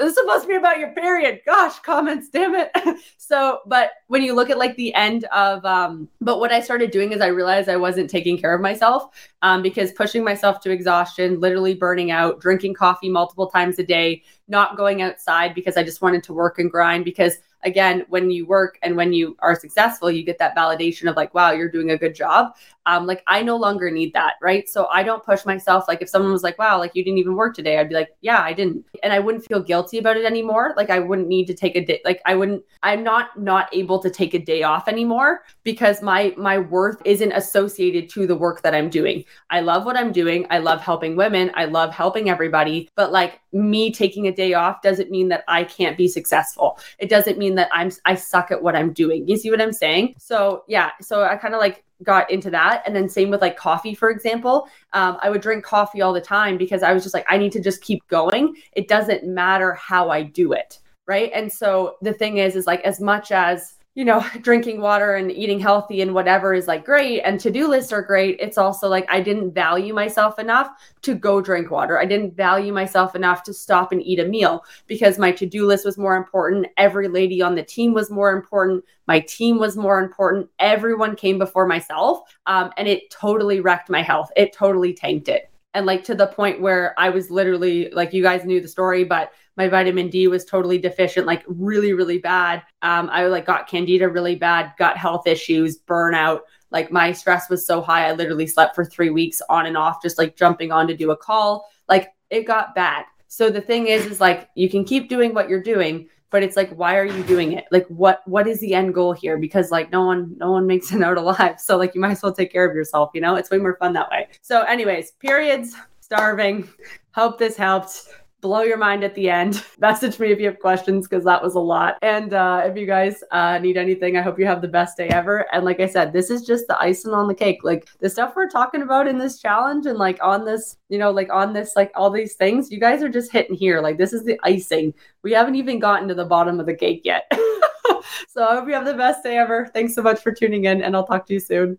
this 0.00 0.10
is 0.10 0.14
supposed 0.16 0.42
to 0.42 0.48
be 0.48 0.54
about 0.54 0.78
your 0.78 0.92
period. 0.92 1.40
Gosh, 1.44 1.78
comments, 1.80 2.30
damn 2.30 2.54
it. 2.54 2.70
so, 3.18 3.60
but 3.66 3.90
when 4.06 4.22
you 4.22 4.34
look 4.34 4.48
at 4.48 4.56
like 4.56 4.74
the 4.76 4.94
end 4.94 5.24
of, 5.24 5.64
um, 5.64 6.08
but 6.20 6.40
what 6.40 6.52
I 6.52 6.60
started 6.60 6.90
doing 6.90 7.12
is 7.12 7.20
I 7.20 7.26
realized 7.26 7.68
I 7.68 7.76
wasn't 7.76 8.08
taking 8.08 8.38
care 8.38 8.54
of 8.54 8.62
myself 8.62 9.10
um, 9.42 9.60
because 9.60 9.92
pushing 9.92 10.24
myself 10.24 10.60
to 10.60 10.70
exhaustion, 10.70 11.38
literally 11.38 11.74
burning 11.74 12.10
out, 12.10 12.40
drinking 12.40 12.74
coffee 12.74 13.10
multiple 13.10 13.48
times 13.48 13.78
a 13.78 13.84
day, 13.84 14.22
not 14.50 14.76
going 14.76 15.02
outside 15.02 15.54
because 15.54 15.76
I 15.76 15.82
just 15.82 16.02
wanted 16.02 16.22
to 16.24 16.34
work 16.34 16.58
and 16.58 16.70
grind 16.70 17.04
because 17.04 17.38
again, 17.62 18.04
when 18.08 18.30
you 18.30 18.46
work 18.46 18.78
and 18.82 18.96
when 18.96 19.12
you 19.12 19.36
are 19.40 19.54
successful, 19.54 20.10
you 20.10 20.22
get 20.22 20.38
that 20.38 20.56
validation 20.56 21.08
of 21.08 21.16
like, 21.16 21.34
wow, 21.34 21.50
you're 21.50 21.70
doing 21.70 21.90
a 21.90 21.98
good 21.98 22.14
job. 22.14 22.54
Um, 22.86 23.06
like 23.06 23.22
I 23.26 23.42
no 23.42 23.56
longer 23.56 23.90
need 23.90 24.12
that, 24.14 24.34
right? 24.40 24.68
So 24.68 24.86
I 24.86 25.02
don't 25.02 25.24
push 25.24 25.44
myself. 25.44 25.84
Like 25.86 26.02
if 26.02 26.08
someone 26.08 26.32
was 26.32 26.42
like, 26.42 26.58
wow, 26.58 26.78
like 26.78 26.94
you 26.94 27.04
didn't 27.04 27.18
even 27.18 27.36
work 27.36 27.54
today, 27.54 27.78
I'd 27.78 27.88
be 27.88 27.94
like, 27.94 28.16
yeah, 28.20 28.42
I 28.42 28.52
didn't. 28.52 28.84
And 29.02 29.12
I 29.12 29.18
wouldn't 29.18 29.44
feel 29.44 29.60
guilty 29.60 29.98
about 29.98 30.16
it 30.16 30.24
anymore. 30.24 30.74
Like 30.76 30.90
I 30.90 30.98
wouldn't 30.98 31.28
need 31.28 31.46
to 31.46 31.54
take 31.54 31.76
a 31.76 31.84
day, 31.84 32.00
like 32.04 32.22
I 32.24 32.34
wouldn't, 32.34 32.64
I'm 32.82 33.04
not 33.04 33.38
not 33.38 33.68
able 33.72 33.98
to 34.00 34.10
take 34.10 34.34
a 34.34 34.38
day 34.38 34.62
off 34.62 34.88
anymore 34.88 35.42
because 35.62 36.02
my 36.02 36.34
my 36.36 36.58
worth 36.58 37.00
isn't 37.04 37.32
associated 37.32 38.08
to 38.10 38.26
the 38.26 38.36
work 38.36 38.62
that 38.62 38.74
I'm 38.74 38.88
doing. 38.88 39.24
I 39.50 39.60
love 39.60 39.84
what 39.84 39.96
I'm 39.96 40.12
doing. 40.12 40.46
I 40.50 40.58
love 40.58 40.80
helping 40.80 41.16
women. 41.16 41.50
I 41.54 41.66
love 41.66 41.92
helping 41.92 42.30
everybody. 42.30 42.88
But 42.94 43.12
like 43.12 43.40
me 43.52 43.92
taking 43.92 44.26
a 44.26 44.32
day 44.40 44.54
off 44.54 44.80
doesn't 44.82 45.10
mean 45.10 45.28
that 45.28 45.44
I 45.48 45.64
can't 45.64 45.96
be 45.96 46.08
successful. 46.08 46.78
It 46.98 47.08
doesn't 47.10 47.38
mean 47.38 47.54
that 47.56 47.68
I'm 47.72 47.90
I 48.04 48.14
suck 48.14 48.50
at 48.50 48.62
what 48.62 48.74
I'm 48.74 48.92
doing. 48.92 49.28
You 49.28 49.36
see 49.36 49.50
what 49.50 49.60
I'm 49.60 49.72
saying? 49.72 50.14
So 50.18 50.64
yeah, 50.66 50.90
so 51.00 51.24
I 51.24 51.36
kind 51.36 51.54
of 51.54 51.60
like 51.60 51.84
got 52.02 52.30
into 52.30 52.50
that 52.50 52.82
and 52.86 52.96
then 52.96 53.08
same 53.08 53.28
with 53.28 53.42
like 53.42 53.58
coffee 53.58 53.94
for 53.94 54.08
example 54.08 54.66
um, 54.94 55.18
i 55.22 55.28
would 55.28 55.42
drink 55.42 55.62
coffee 55.62 56.00
all 56.00 56.14
the 56.14 56.20
time 56.36 56.56
because 56.56 56.82
i 56.82 56.94
was 56.94 57.02
just 57.02 57.14
like 57.14 57.26
i 57.28 57.36
need 57.36 57.52
to 57.52 57.60
just 57.60 57.82
keep 57.82 58.06
going 58.08 58.56
it 58.72 58.88
doesn't 58.88 59.22
matter 59.24 59.74
how 59.74 60.08
i 60.08 60.22
do 60.22 60.52
it 60.52 60.78
right 61.06 61.30
and 61.34 61.52
so 61.52 61.96
the 62.00 62.14
thing 62.14 62.38
is 62.38 62.56
is 62.56 62.66
like 62.66 62.80
as 62.80 63.00
much 63.00 63.32
as 63.32 63.74
you 63.94 64.04
know, 64.04 64.24
drinking 64.42 64.80
water 64.80 65.14
and 65.14 65.32
eating 65.32 65.60
healthy 65.60 66.00
and 66.00 66.14
whatever 66.14 66.54
is 66.54 66.66
like 66.66 66.84
great 66.84 67.20
and 67.20 67.40
to-do 67.40 67.68
lists 67.68 67.92
are 67.92 68.02
great. 68.02 68.36
It's 68.40 68.58
also 68.58 68.88
like 68.88 69.06
I 69.10 69.20
didn't 69.20 69.52
value 69.52 69.92
myself 69.92 70.38
enough 70.38 70.70
to 71.02 71.14
go 71.14 71.40
drink 71.40 71.70
water. 71.70 71.98
I 71.98 72.04
didn't 72.04 72.36
value 72.36 72.72
myself 72.72 73.14
enough 73.14 73.42
to 73.44 73.54
stop 73.54 73.92
and 73.92 74.02
eat 74.02 74.18
a 74.18 74.24
meal 74.24 74.64
because 74.86 75.18
my 75.18 75.32
to-do 75.32 75.66
list 75.66 75.84
was 75.84 75.98
more 75.98 76.16
important. 76.16 76.66
Every 76.76 77.08
lady 77.08 77.42
on 77.42 77.54
the 77.54 77.62
team 77.62 77.92
was 77.92 78.10
more 78.10 78.32
important. 78.32 78.84
My 79.06 79.20
team 79.20 79.58
was 79.58 79.76
more 79.76 79.98
important. 79.98 80.48
Everyone 80.58 81.16
came 81.16 81.38
before 81.38 81.66
myself. 81.66 82.20
Um, 82.46 82.70
and 82.76 82.86
it 82.86 83.10
totally 83.10 83.60
wrecked 83.60 83.90
my 83.90 84.02
health. 84.02 84.30
It 84.36 84.52
totally 84.52 84.94
tanked 84.94 85.28
it 85.28 85.50
and 85.74 85.86
like 85.86 86.04
to 86.04 86.14
the 86.14 86.26
point 86.26 86.60
where 86.60 86.94
I 86.98 87.10
was 87.10 87.30
literally 87.30 87.90
like 87.90 88.12
you 88.12 88.22
guys 88.22 88.44
knew 88.44 88.60
the 88.60 88.68
story, 88.68 89.04
but 89.04 89.32
my 89.60 89.68
vitamin 89.68 90.08
D 90.08 90.26
was 90.26 90.46
totally 90.46 90.78
deficient, 90.78 91.26
like 91.26 91.44
really, 91.46 91.92
really 91.92 92.16
bad. 92.16 92.62
Um, 92.80 93.10
I 93.12 93.26
like 93.26 93.44
got 93.44 93.68
candida 93.68 94.08
really 94.08 94.34
bad, 94.34 94.72
gut 94.78 94.96
health 94.96 95.26
issues, 95.26 95.78
burnout. 95.78 96.40
Like 96.70 96.90
my 96.90 97.12
stress 97.12 97.50
was 97.50 97.66
so 97.66 97.82
high, 97.82 98.08
I 98.08 98.12
literally 98.12 98.46
slept 98.46 98.74
for 98.74 98.86
three 98.86 99.10
weeks 99.10 99.42
on 99.50 99.66
and 99.66 99.76
off, 99.76 100.00
just 100.00 100.16
like 100.16 100.34
jumping 100.34 100.72
on 100.72 100.86
to 100.86 100.96
do 100.96 101.10
a 101.10 101.16
call. 101.16 101.68
Like 101.90 102.14
it 102.30 102.46
got 102.46 102.74
bad. 102.74 103.04
So 103.28 103.50
the 103.50 103.60
thing 103.60 103.88
is, 103.88 104.06
is 104.06 104.18
like 104.18 104.48
you 104.54 104.70
can 104.70 104.82
keep 104.82 105.10
doing 105.10 105.34
what 105.34 105.50
you're 105.50 105.62
doing, 105.62 106.08
but 106.30 106.42
it's 106.42 106.56
like 106.56 106.70
why 106.70 106.96
are 106.96 107.04
you 107.04 107.22
doing 107.24 107.52
it 107.52 107.64
like 107.70 107.86
what 107.88 108.22
what 108.24 108.46
is 108.46 108.60
the 108.60 108.72
end 108.72 108.94
goal 108.94 109.12
here 109.12 109.36
because 109.36 109.72
like 109.72 109.90
no 109.90 110.06
one 110.06 110.32
no 110.38 110.52
one 110.52 110.64
makes 110.64 110.92
it 110.92 111.02
out 111.02 111.18
alive 111.18 111.58
so 111.58 111.76
like 111.76 111.92
you 111.92 112.00
might 112.00 112.12
as 112.12 112.22
well 112.22 112.32
take 112.32 112.52
care 112.52 112.64
of 112.64 112.72
yourself 112.72 113.10
you 113.14 113.20
know 113.20 113.34
it's 113.34 113.50
way 113.50 113.58
more 113.58 113.76
fun 113.80 113.92
that 113.92 114.08
way 114.12 114.28
so 114.40 114.62
anyways 114.62 115.10
periods 115.18 115.74
starving 116.00 116.68
hope 117.10 117.36
this 117.36 117.56
helped 117.56 118.06
blow 118.40 118.62
your 118.62 118.76
mind 118.76 119.04
at 119.04 119.14
the 119.14 119.28
end. 119.28 119.64
Message 119.78 120.18
me 120.18 120.32
if 120.32 120.38
you 120.38 120.46
have 120.46 120.58
questions 120.58 121.06
because 121.06 121.24
that 121.24 121.42
was 121.42 121.54
a 121.54 121.60
lot. 121.60 121.98
And 122.02 122.32
uh, 122.34 122.62
if 122.64 122.76
you 122.76 122.86
guys 122.86 123.22
uh, 123.30 123.58
need 123.58 123.76
anything, 123.76 124.16
I 124.16 124.22
hope 124.22 124.38
you 124.38 124.46
have 124.46 124.62
the 124.62 124.68
best 124.68 124.96
day 124.96 125.08
ever. 125.08 125.46
And 125.52 125.64
like 125.64 125.80
I 125.80 125.86
said, 125.86 126.12
this 126.12 126.30
is 126.30 126.46
just 126.46 126.66
the 126.66 126.80
icing 126.80 127.12
on 127.12 127.28
the 127.28 127.34
cake. 127.34 127.60
Like 127.62 127.88
the 128.00 128.10
stuff 128.10 128.34
we're 128.36 128.48
talking 128.48 128.82
about 128.82 129.06
in 129.06 129.18
this 129.18 129.40
challenge 129.40 129.86
and 129.86 129.98
like 129.98 130.18
on 130.22 130.44
this, 130.44 130.76
you 130.88 130.98
know, 130.98 131.10
like 131.10 131.32
on 131.32 131.52
this, 131.52 131.74
like 131.76 131.90
all 131.94 132.10
these 132.10 132.34
things, 132.34 132.70
you 132.70 132.80
guys 132.80 133.02
are 133.02 133.08
just 133.08 133.32
hitting 133.32 133.56
here. 133.56 133.80
Like 133.80 133.98
this 133.98 134.12
is 134.12 134.24
the 134.24 134.38
icing. 134.42 134.94
We 135.22 135.32
haven't 135.32 135.56
even 135.56 135.78
gotten 135.78 136.08
to 136.08 136.14
the 136.14 136.24
bottom 136.24 136.60
of 136.60 136.66
the 136.66 136.74
cake 136.74 137.02
yet. 137.04 137.30
so 138.28 138.44
I 138.44 138.54
hope 138.54 138.68
you 138.68 138.74
have 138.74 138.84
the 138.84 138.94
best 138.94 139.22
day 139.22 139.36
ever. 139.36 139.68
Thanks 139.72 139.94
so 139.94 140.02
much 140.02 140.20
for 140.20 140.32
tuning 140.32 140.64
in, 140.64 140.82
and 140.82 140.96
I'll 140.96 141.06
talk 141.06 141.26
to 141.26 141.34
you 141.34 141.40
soon. 141.40 141.78